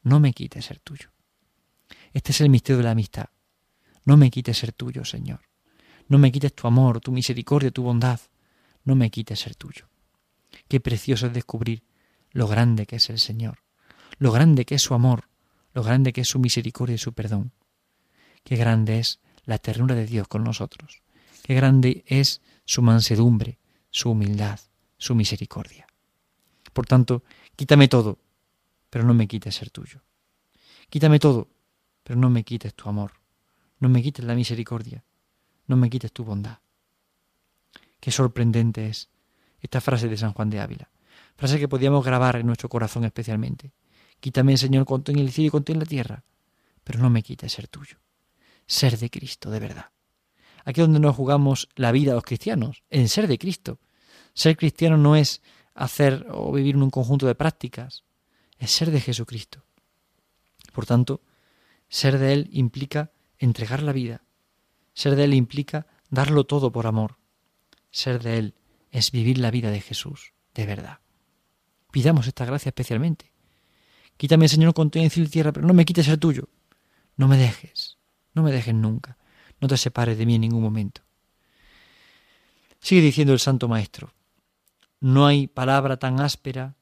No 0.04 0.20
me 0.20 0.34
quites 0.34 0.66
ser 0.66 0.80
tuyo. 0.80 1.12
Este 2.12 2.32
es 2.32 2.42
el 2.42 2.50
misterio 2.50 2.78
de 2.78 2.84
la 2.84 2.92
amistad. 2.92 3.30
No 4.06 4.18
me 4.18 4.30
quites 4.30 4.58
ser 4.58 4.74
tuyo, 4.74 5.06
Señor. 5.06 5.42
No 6.08 6.18
me 6.18 6.32
quites 6.32 6.54
tu 6.54 6.68
amor, 6.68 7.00
tu 7.00 7.12
misericordia, 7.12 7.72
tu 7.72 7.84
bondad. 7.84 8.20
No 8.84 8.96
me 8.96 9.10
quites 9.10 9.40
ser 9.40 9.56
tuyo. 9.56 9.88
Qué 10.68 10.80
precioso 10.80 11.28
es 11.28 11.34
descubrir 11.34 11.84
lo 12.32 12.48
grande 12.48 12.86
que 12.86 12.98
es 12.98 13.10
el 13.10 13.20
Señor, 13.20 13.63
lo 14.18 14.32
grande 14.32 14.66
que 14.66 14.76
es 14.76 14.82
su 14.82 14.94
amor, 14.94 15.30
lo 15.74 15.84
grande 15.84 16.14
que 16.14 16.22
es 16.22 16.28
su 16.28 16.40
misericordia 16.40 16.96
y 16.96 17.00
su 17.00 17.14
perdón. 17.14 17.52
Qué 18.44 18.56
grande 18.56 19.00
es 19.00 19.20
la 19.46 19.58
ternura 19.58 19.96
de 19.96 20.06
Dios 20.06 20.28
con 20.28 20.44
nosotros. 20.44 21.02
Qué 21.44 21.54
grande 21.56 22.04
es 22.08 22.42
su 22.66 22.82
mansedumbre, 22.82 23.60
su 23.90 24.12
humildad, 24.12 24.60
su 24.98 25.16
misericordia. 25.16 25.88
Por 26.72 26.86
tanto, 26.86 27.24
quítame 27.56 27.88
todo, 27.88 28.20
pero 28.90 29.06
no 29.06 29.14
me 29.14 29.28
quites 29.28 29.56
ser 29.56 29.70
tuyo. 29.70 30.02
Quítame 30.90 31.20
todo, 31.20 31.50
pero 32.04 32.20
no 32.20 32.30
me 32.30 32.44
quites 32.44 32.74
tu 32.74 32.90
amor, 32.90 33.14
no 33.80 33.90
me 33.90 34.02
quites 34.02 34.26
la 34.26 34.36
misericordia, 34.36 35.04
no 35.68 35.76
me 35.76 35.90
quites 35.90 36.12
tu 36.12 36.24
bondad. 36.24 36.60
Qué 38.00 38.12
sorprendente 38.12 38.88
es 38.88 39.10
esta 39.62 39.82
frase 39.82 40.08
de 40.08 40.18
San 40.18 40.34
Juan 40.34 40.50
de 40.50 40.60
Ávila, 40.60 40.90
frase 41.36 41.60
que 41.60 41.68
podíamos 41.68 42.06
grabar 42.06 42.36
en 42.36 42.46
nuestro 42.46 42.70
corazón 42.70 43.06
especialmente. 43.06 43.72
Quítame, 44.24 44.56
Señor, 44.56 44.86
cuanto 44.86 45.12
en 45.12 45.20
el 45.20 45.34
cielo 45.34 45.48
y 45.48 45.50
cuanto 45.50 45.74
en 45.74 45.80
la 45.80 45.86
tierra, 45.86 46.24
pero 46.86 47.00
no 47.00 47.10
me 47.10 47.24
quites 47.24 47.52
ser 47.52 47.68
tuyo, 47.68 47.98
ser 48.66 48.98
de 48.98 49.10
Cristo 49.10 49.52
de 49.52 49.60
verdad. 49.60 49.90
Aquí 50.64 50.80
es 50.80 50.88
donde 50.88 51.02
nos 51.02 51.14
jugamos 51.14 51.68
la 51.76 51.92
vida 51.92 52.14
a 52.14 52.16
los 52.16 52.24
cristianos, 52.24 52.84
en 52.90 53.10
ser 53.10 53.28
de 53.28 53.38
Cristo. 53.38 53.82
Ser 54.34 54.56
cristiano 54.56 54.96
no 54.96 55.18
es 55.18 55.42
hacer 55.76 56.26
o 56.32 56.54
vivir 56.54 56.76
en 56.76 56.84
un 56.84 56.90
conjunto 56.90 57.28
de 57.28 57.36
prácticas, 57.36 58.06
es 58.60 58.72
ser 58.72 58.92
de 58.92 59.02
Jesucristo. 59.02 59.66
Por 60.72 60.86
tanto, 60.86 61.20
ser 61.90 62.18
de 62.18 62.32
Él 62.32 62.50
implica 62.54 63.12
entregar 63.40 63.84
la 63.84 63.92
vida. 63.92 64.24
Ser 64.94 65.18
de 65.18 65.26
Él 65.26 65.34
implica 65.34 65.86
darlo 66.10 66.46
todo 66.46 66.72
por 66.72 66.88
amor. 66.88 67.18
Ser 67.92 68.24
de 68.24 68.38
Él 68.38 68.56
es 68.90 69.12
vivir 69.12 69.38
la 69.38 69.52
vida 69.52 69.70
de 69.70 69.82
Jesús, 69.82 70.32
de 70.54 70.66
verdad. 70.66 71.00
Pidamos 71.92 72.26
esta 72.28 72.46
gracia 72.46 72.70
especialmente. 72.70 73.33
Quítame, 74.18 74.48
Señor, 74.48 74.74
con 74.74 74.90
tu 74.90 75.00
y 75.00 75.10
tierra, 75.10 75.52
pero 75.52 75.66
no 75.66 75.74
me 75.74 75.86
quites 75.86 76.08
el 76.08 76.20
tuyo. 76.20 76.50
No 77.18 77.28
me 77.28 77.38
dejes, 77.38 77.98
no 78.34 78.44
me 78.44 78.52
dejes 78.52 78.74
nunca. 78.74 79.18
No 79.60 79.68
te 79.68 79.78
separes 79.78 80.18
de 80.18 80.26
mí 80.26 80.36
en 80.36 80.42
ningún 80.42 80.62
momento. 80.62 81.02
Sigue 82.80 83.02
diciendo 83.02 83.34
el 83.34 83.40
Santo 83.40 83.68
Maestro. 83.68 84.14
No 85.00 85.26
hay 85.26 85.48
palabra 85.48 85.98
tan 85.98 86.20
áspera 86.20 86.76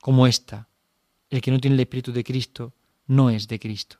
como 0.00 0.26
esta. 0.26 0.68
El 1.30 1.40
que 1.40 1.50
no 1.50 1.58
tiene 1.58 1.74
el 1.74 1.80
Espíritu 1.80 2.12
de 2.12 2.24
Cristo 2.24 2.74
no 3.06 3.30
es 3.30 3.48
de 3.48 3.58
Cristo. 3.58 3.98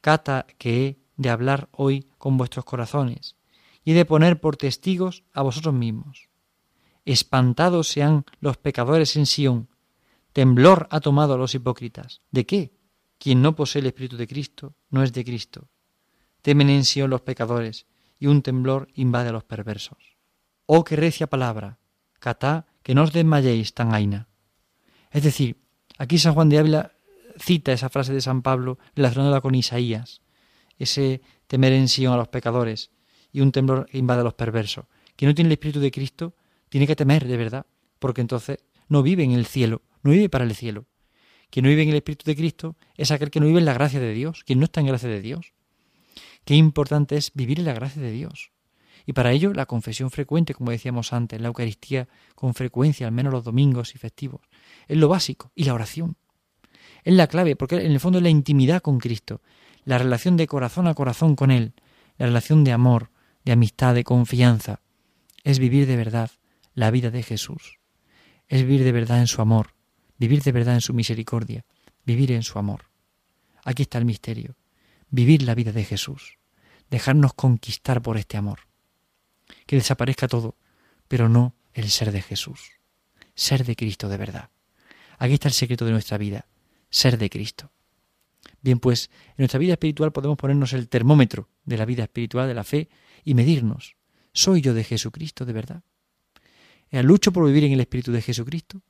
Cata 0.00 0.46
que 0.58 0.86
he 0.86 0.98
de 1.16 1.30
hablar 1.30 1.68
hoy 1.72 2.08
con 2.18 2.36
vuestros 2.36 2.64
corazones 2.64 3.36
y 3.84 3.92
de 3.92 4.04
poner 4.04 4.40
por 4.40 4.56
testigos 4.56 5.24
a 5.32 5.42
vosotros 5.42 5.74
mismos. 5.74 6.28
Espantados 7.04 7.88
sean 7.88 8.24
los 8.40 8.56
pecadores 8.56 9.16
en 9.16 9.26
Sión, 9.26 9.68
Temblor 10.34 10.88
ha 10.90 10.98
tomado 10.98 11.34
a 11.34 11.38
los 11.38 11.54
hipócritas. 11.54 12.20
¿De 12.32 12.44
qué? 12.44 12.74
Quien 13.18 13.40
no 13.40 13.54
posee 13.54 13.78
el 13.78 13.86
Espíritu 13.86 14.16
de 14.16 14.26
Cristo 14.26 14.74
no 14.90 15.04
es 15.04 15.12
de 15.12 15.24
Cristo. 15.24 15.68
Temen 16.42 16.70
en 16.70 16.84
Sion 16.84 17.08
los 17.08 17.20
pecadores, 17.20 17.86
y 18.18 18.26
un 18.26 18.42
temblor 18.42 18.88
invade 18.94 19.28
a 19.28 19.32
los 19.32 19.44
perversos. 19.44 20.18
Oh, 20.66 20.82
qué 20.82 20.96
recia 20.96 21.28
palabra, 21.28 21.78
catá, 22.18 22.66
que 22.82 22.96
no 22.96 23.04
os 23.04 23.12
desmayéis 23.12 23.74
tan 23.74 23.94
aina. 23.94 24.26
Es 25.12 25.22
decir, 25.22 25.62
aquí 25.98 26.18
San 26.18 26.34
Juan 26.34 26.48
de 26.48 26.58
Ávila 26.58 26.92
cita 27.38 27.72
esa 27.72 27.88
frase 27.88 28.12
de 28.12 28.20
San 28.20 28.42
Pablo 28.42 28.78
relacionada 28.96 29.40
con 29.40 29.54
Isaías, 29.54 30.20
ese 30.78 31.22
temer 31.46 31.74
en 31.74 31.86
Sion 31.86 32.12
a 32.12 32.16
los 32.16 32.28
pecadores 32.28 32.90
y 33.30 33.40
un 33.40 33.52
temblor 33.52 33.86
invade 33.92 34.22
a 34.22 34.24
los 34.24 34.34
perversos. 34.34 34.86
Quien 35.14 35.28
no 35.28 35.34
tiene 35.34 35.46
el 35.46 35.52
Espíritu 35.52 35.78
de 35.78 35.92
Cristo 35.92 36.34
tiene 36.68 36.88
que 36.88 36.96
temer 36.96 37.24
de 37.24 37.36
verdad, 37.36 37.66
porque 38.00 38.20
entonces 38.20 38.58
no 38.88 39.04
vive 39.04 39.22
en 39.22 39.30
el 39.30 39.46
cielo, 39.46 39.82
no 40.04 40.12
vive 40.12 40.28
para 40.28 40.44
el 40.44 40.54
cielo. 40.54 40.86
Quien 41.50 41.64
no 41.64 41.70
vive 41.70 41.82
en 41.82 41.88
el 41.88 41.96
Espíritu 41.96 42.24
de 42.26 42.36
Cristo 42.36 42.76
es 42.96 43.10
aquel 43.10 43.30
que 43.30 43.40
no 43.40 43.46
vive 43.46 43.58
en 43.58 43.64
la 43.64 43.74
gracia 43.74 44.00
de 44.00 44.12
Dios, 44.12 44.44
quien 44.44 44.60
no 44.60 44.66
está 44.66 44.80
en 44.80 44.86
gracia 44.86 45.08
de 45.08 45.20
Dios. 45.20 45.54
Qué 46.44 46.54
importante 46.54 47.16
es 47.16 47.32
vivir 47.34 47.58
en 47.58 47.64
la 47.64 47.74
gracia 47.74 48.02
de 48.02 48.12
Dios. 48.12 48.52
Y 49.06 49.12
para 49.12 49.32
ello 49.32 49.52
la 49.52 49.66
confesión 49.66 50.10
frecuente, 50.10 50.54
como 50.54 50.70
decíamos 50.70 51.12
antes, 51.12 51.40
la 51.40 51.48
Eucaristía 51.48 52.08
con 52.34 52.54
frecuencia, 52.54 53.06
al 53.06 53.12
menos 53.12 53.32
los 53.32 53.44
domingos 53.44 53.94
y 53.94 53.98
festivos, 53.98 54.42
es 54.88 54.96
lo 54.96 55.08
básico, 55.08 55.52
y 55.54 55.64
la 55.64 55.74
oración. 55.74 56.16
Es 57.02 57.14
la 57.14 57.26
clave, 57.26 57.56
porque 57.56 57.76
en 57.76 57.92
el 57.92 58.00
fondo 58.00 58.18
es 58.18 58.22
la 58.22 58.30
intimidad 58.30 58.82
con 58.82 58.98
Cristo, 58.98 59.42
la 59.84 59.98
relación 59.98 60.36
de 60.36 60.46
corazón 60.46 60.86
a 60.86 60.94
corazón 60.94 61.36
con 61.36 61.50
Él, 61.50 61.74
la 62.16 62.26
relación 62.26 62.64
de 62.64 62.72
amor, 62.72 63.10
de 63.44 63.52
amistad, 63.52 63.94
de 63.94 64.04
confianza. 64.04 64.80
Es 65.42 65.58
vivir 65.58 65.86
de 65.86 65.96
verdad 65.96 66.30
la 66.74 66.90
vida 66.90 67.10
de 67.10 67.22
Jesús. 67.22 67.78
Es 68.48 68.62
vivir 68.62 68.84
de 68.84 68.92
verdad 68.92 69.20
en 69.20 69.26
su 69.26 69.42
amor, 69.42 69.74
vivir 70.18 70.42
de 70.42 70.52
verdad 70.52 70.74
en 70.74 70.80
su 70.80 70.94
misericordia, 70.94 71.64
vivir 72.04 72.32
en 72.32 72.42
su 72.42 72.58
amor. 72.58 72.90
Aquí 73.64 73.82
está 73.82 73.98
el 73.98 74.04
misterio, 74.04 74.56
vivir 75.10 75.42
la 75.42 75.54
vida 75.54 75.72
de 75.72 75.84
Jesús, 75.84 76.38
dejarnos 76.90 77.34
conquistar 77.34 78.02
por 78.02 78.16
este 78.16 78.36
amor. 78.36 78.60
Que 79.66 79.76
desaparezca 79.76 80.28
todo, 80.28 80.56
pero 81.08 81.28
no 81.28 81.54
el 81.72 81.90
ser 81.90 82.12
de 82.12 82.22
Jesús, 82.22 82.72
ser 83.34 83.64
de 83.64 83.76
Cristo 83.76 84.08
de 84.08 84.16
verdad. 84.16 84.50
Aquí 85.18 85.34
está 85.34 85.48
el 85.48 85.54
secreto 85.54 85.84
de 85.84 85.92
nuestra 85.92 86.18
vida, 86.18 86.46
ser 86.90 87.18
de 87.18 87.30
Cristo. 87.30 87.70
Bien, 88.60 88.78
pues 88.78 89.10
en 89.28 89.34
nuestra 89.38 89.58
vida 89.58 89.74
espiritual 89.74 90.12
podemos 90.12 90.36
ponernos 90.36 90.72
el 90.72 90.88
termómetro 90.88 91.48
de 91.64 91.76
la 91.76 91.84
vida 91.84 92.04
espiritual, 92.04 92.48
de 92.48 92.54
la 92.54 92.64
fe, 92.64 92.88
y 93.24 93.34
medirnos. 93.34 93.96
¿Soy 94.32 94.60
yo 94.60 94.74
de 94.74 94.84
Jesucristo 94.84 95.44
de 95.44 95.52
verdad? 95.52 95.82
¿Lucho 96.90 97.32
por 97.32 97.46
vivir 97.46 97.64
en 97.64 97.72
el 97.72 97.80
Espíritu 97.80 98.12
de 98.12 98.22
Jesucristo? 98.22 98.82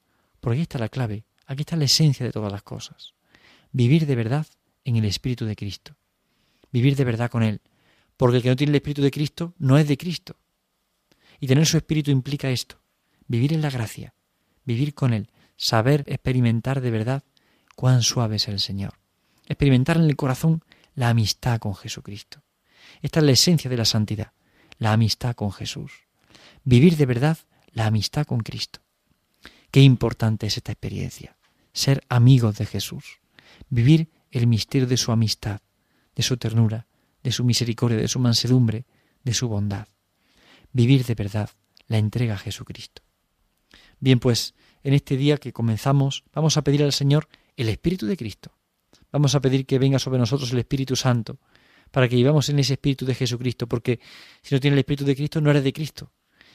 Porque 0.45 0.59
aquí 0.59 0.63
está 0.65 0.79
la 0.79 0.91
clave, 0.91 1.25
aquí 1.47 1.63
está 1.63 1.75
la 1.75 1.87
esencia 1.87 2.27
de 2.27 2.31
todas 2.31 2.53
las 2.53 2.63
cosas. 2.63 3.15
vivir 3.73 4.05
de 4.05 4.15
verdad 4.15 4.47
en 4.85 4.97
el 4.97 5.07
Espíritu 5.07 5.47
de 5.47 5.57
Cristo. 5.57 5.97
Vivir 6.71 6.97
de 6.97 7.05
verdad 7.05 7.31
con 7.31 7.43
Él. 7.43 7.63
Porque 8.19 8.37
el 8.37 8.43
que 8.43 8.51
no 8.51 8.57
tiene 8.57 8.73
el 8.73 8.77
Espíritu 8.77 9.01
de 9.01 9.11
Cristo 9.11 9.55
no 9.57 9.79
es 9.79 9.89
de 9.89 9.97
Cristo. 9.97 10.37
Y 11.41 11.47
tener 11.47 11.65
su 11.65 11.79
Espíritu 11.79 12.11
implica 12.11 12.51
esto, 12.51 12.79
vivir 13.27 13.55
en 13.55 13.63
la 13.63 13.71
gracia, 13.71 14.13
vivir 14.67 14.93
con 14.93 15.15
Él, 15.15 15.31
saber 15.57 16.05
experimentar 16.09 16.83
de 16.83 16.91
verdad 16.91 17.23
cuán 17.75 18.03
suave 18.03 18.37
es 18.37 18.47
el 18.49 18.61
Señor. 18.61 18.99
Experimentar 19.47 19.97
en 19.97 20.05
el 20.05 20.15
corazón 20.15 20.63
la 20.95 21.09
amistad 21.09 21.59
con 21.59 21.75
Jesucristo. 21.75 22.43
Esta 23.01 23.21
es 23.21 23.25
la 23.25 23.33
esencia 23.33 23.71
de 23.71 23.79
la 23.79 23.87
santidad, 23.87 24.33
la 24.77 24.93
amistad 24.93 25.35
con 25.37 25.53
Jesús. 25.53 26.05
Vivir 26.65 26.99
de 26.99 27.07
verdad 27.07 27.39
la 27.73 27.87
amistad 27.87 28.27
con 28.27 28.41
Cristo. 28.41 28.84
Qué 29.75 29.81
importante 29.81 30.47
es 30.47 30.57
esta 30.57 30.71
experiencia, 30.71 31.37
ser 31.73 32.05
amigos 32.09 32.59
de 32.59 32.65
Jesús, 32.65 33.19
vivir 33.69 34.09
el 34.31 34.47
misterio 34.47 34.87
de 34.87 34.97
su 34.97 35.11
amistad, 35.11 35.63
de 36.15 36.23
su 36.23 36.37
ternura, 36.37 36.87
de 37.25 37.33
su 37.33 37.43
misericordia, 37.43 37.99
de 37.99 38.07
su 38.07 38.21
mansedumbre, 38.21 38.85
de 39.25 39.35
su 39.35 39.49
bondad. 39.49 39.89
Vivir 40.73 41.05
de 41.05 41.17
verdad 41.17 41.51
la 41.89 41.99
entrega 41.99 42.35
a 42.35 42.39
Jesucristo. 42.39 43.03
Bien, 43.99 44.21
pues 44.21 44.55
en 44.85 44.95
este 44.95 45.17
día 45.17 45.39
que 45.39 45.53
comenzamos 45.53 46.23
vamos 46.33 46.57
a 46.57 46.63
pedir 46.63 46.85
al 46.85 46.93
Señor 46.93 47.27
el 47.57 47.69
Espíritu 47.69 48.07
de 48.07 48.17
Cristo. 48.17 48.57
Vamos 49.11 49.35
a 49.35 49.41
pedir 49.41 49.67
que 49.67 49.81
venga 49.81 49.99
sobre 49.99 50.21
nosotros 50.21 50.53
el 50.53 50.61
Espíritu 50.61 50.95
Santo, 50.95 51.41
para 51.91 52.09
que 52.09 52.15
vivamos 52.15 52.49
en 52.49 52.61
ese 52.61 52.75
Espíritu 52.75 53.07
de 53.07 53.17
Jesucristo, 53.17 53.67
porque 53.67 53.99
si 54.41 54.55
no 54.55 54.61
tienes 54.61 54.77
el 54.77 54.83
Espíritu 54.83 55.05
de 55.05 55.17
Cristo 55.17 55.41
no 55.41 55.51
eres 55.51 55.65
de 55.65 55.73
Cristo. 55.73 56.13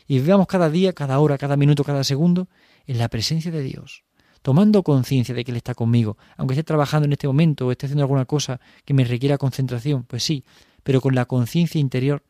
Y 0.10 0.18
vivamos 0.18 0.48
cada 0.48 0.72
día, 0.72 0.92
cada 0.94 1.20
hora, 1.20 1.38
cada 1.38 1.56
minuto, 1.56 1.84
cada 1.84 2.04
segundo 2.04 2.50
en 2.88 2.98
la 2.98 3.10
presencia 3.10 3.52
de 3.52 3.62
Dios, 3.62 4.04
tomando 4.42 4.82
conciencia 4.82 5.36
de 5.36 5.46
que 5.46 5.52
Él 5.52 5.58
está 5.58 5.76
conmigo, 5.76 6.18
aunque 6.36 6.56
esté 6.56 6.64
trabajando 6.64 7.06
en 7.06 7.12
este 7.12 7.28
momento 7.28 7.68
o 7.68 7.72
esté 7.72 7.86
haciendo 7.86 8.06
alguna 8.06 8.26
cosa 8.26 8.60
que 8.86 8.96
me 8.96 9.04
requiera 9.04 9.38
concentración, 9.38 10.06
pues 10.06 10.24
sí, 10.24 10.44
pero 10.82 11.00
con 11.00 11.14
la 11.14 11.26
conciencia 11.26 11.80
interior 11.80 12.24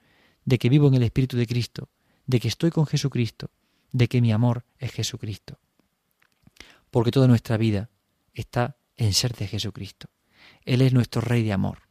de 0.44 0.60
que 0.60 0.68
vivo 0.68 0.89
en 0.89 0.96
el 0.96 1.04
Espíritu 1.04 1.38
de 1.38 1.48
Cristo, 1.48 1.88
de 2.26 2.42
que 2.42 2.50
estoy 2.50 2.70
con 2.70 2.86
Jesucristo, 2.86 3.50
de 3.94 4.10
que 4.10 4.20
mi 4.20 4.34
amor 4.34 4.65
es 4.78 4.92
Jesucristo. 4.92 5.58
Porque 6.92 7.12
toda 7.12 7.30
nuestra 7.30 7.56
vida 7.56 7.89
está 8.34 8.76
en 8.98 9.13
ser 9.13 9.34
de 9.38 9.48
Jesucristo. 9.48 10.10
Él 10.65 10.82
es 10.82 10.92
nuestro 10.92 11.22
Rey 11.22 11.44
de 11.44 11.54
amor. 11.54 11.84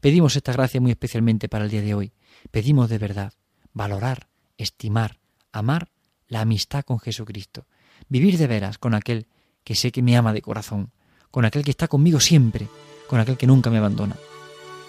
Pedimos 0.00 0.34
esta 0.34 0.54
gracia 0.54 0.80
muy 0.80 0.92
especialmente 0.92 1.50
para 1.50 1.66
el 1.66 1.70
día 1.70 1.82
de 1.82 1.92
hoy. 1.92 2.12
Pedimos 2.50 2.88
de 2.88 2.96
verdad 2.96 3.34
valorar, 3.74 4.29
estimar, 4.62 5.18
amar 5.52 5.90
la 6.28 6.40
amistad 6.40 6.84
con 6.84 6.98
Jesucristo. 6.98 7.66
Vivir 8.08 8.38
de 8.38 8.46
veras 8.46 8.78
con 8.78 8.94
aquel 8.94 9.26
que 9.64 9.74
sé 9.74 9.92
que 9.92 10.02
me 10.02 10.16
ama 10.16 10.32
de 10.32 10.42
corazón, 10.42 10.90
con 11.30 11.44
aquel 11.44 11.64
que 11.64 11.70
está 11.70 11.88
conmigo 11.88 12.20
siempre, 12.20 12.68
con 13.08 13.20
aquel 13.20 13.36
que 13.36 13.46
nunca 13.46 13.70
me 13.70 13.78
abandona. 13.78 14.16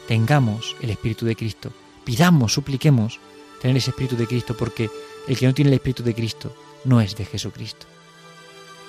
Tengamos 0.07 0.75
el 0.81 0.89
Espíritu 0.89 1.25
de 1.25 1.35
Cristo, 1.35 1.73
pidamos, 2.03 2.53
supliquemos 2.53 3.19
tener 3.61 3.77
ese 3.77 3.91
Espíritu 3.91 4.15
de 4.15 4.27
Cristo, 4.27 4.55
porque 4.57 4.89
el 5.27 5.37
que 5.37 5.45
no 5.45 5.53
tiene 5.53 5.69
el 5.69 5.75
Espíritu 5.75 6.03
de 6.03 6.15
Cristo 6.15 6.55
no 6.85 7.01
es 7.01 7.15
de 7.15 7.25
Jesucristo. 7.25 7.85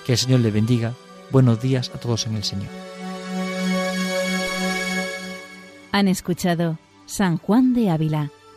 Que 0.05 0.13
el 0.13 0.17
Señor 0.17 0.39
le 0.41 0.51
bendiga. 0.51 0.93
Buenos 1.31 1.61
días 1.61 1.91
a 1.93 1.99
todos 1.99 2.27
en 2.27 2.35
el 2.35 2.43
Señor. 2.43 2.69
Han 5.91 6.07
escuchado 6.07 6.79
San 7.05 7.37
Juan 7.37 7.73
de 7.73 7.89
Ávila, 7.89 8.31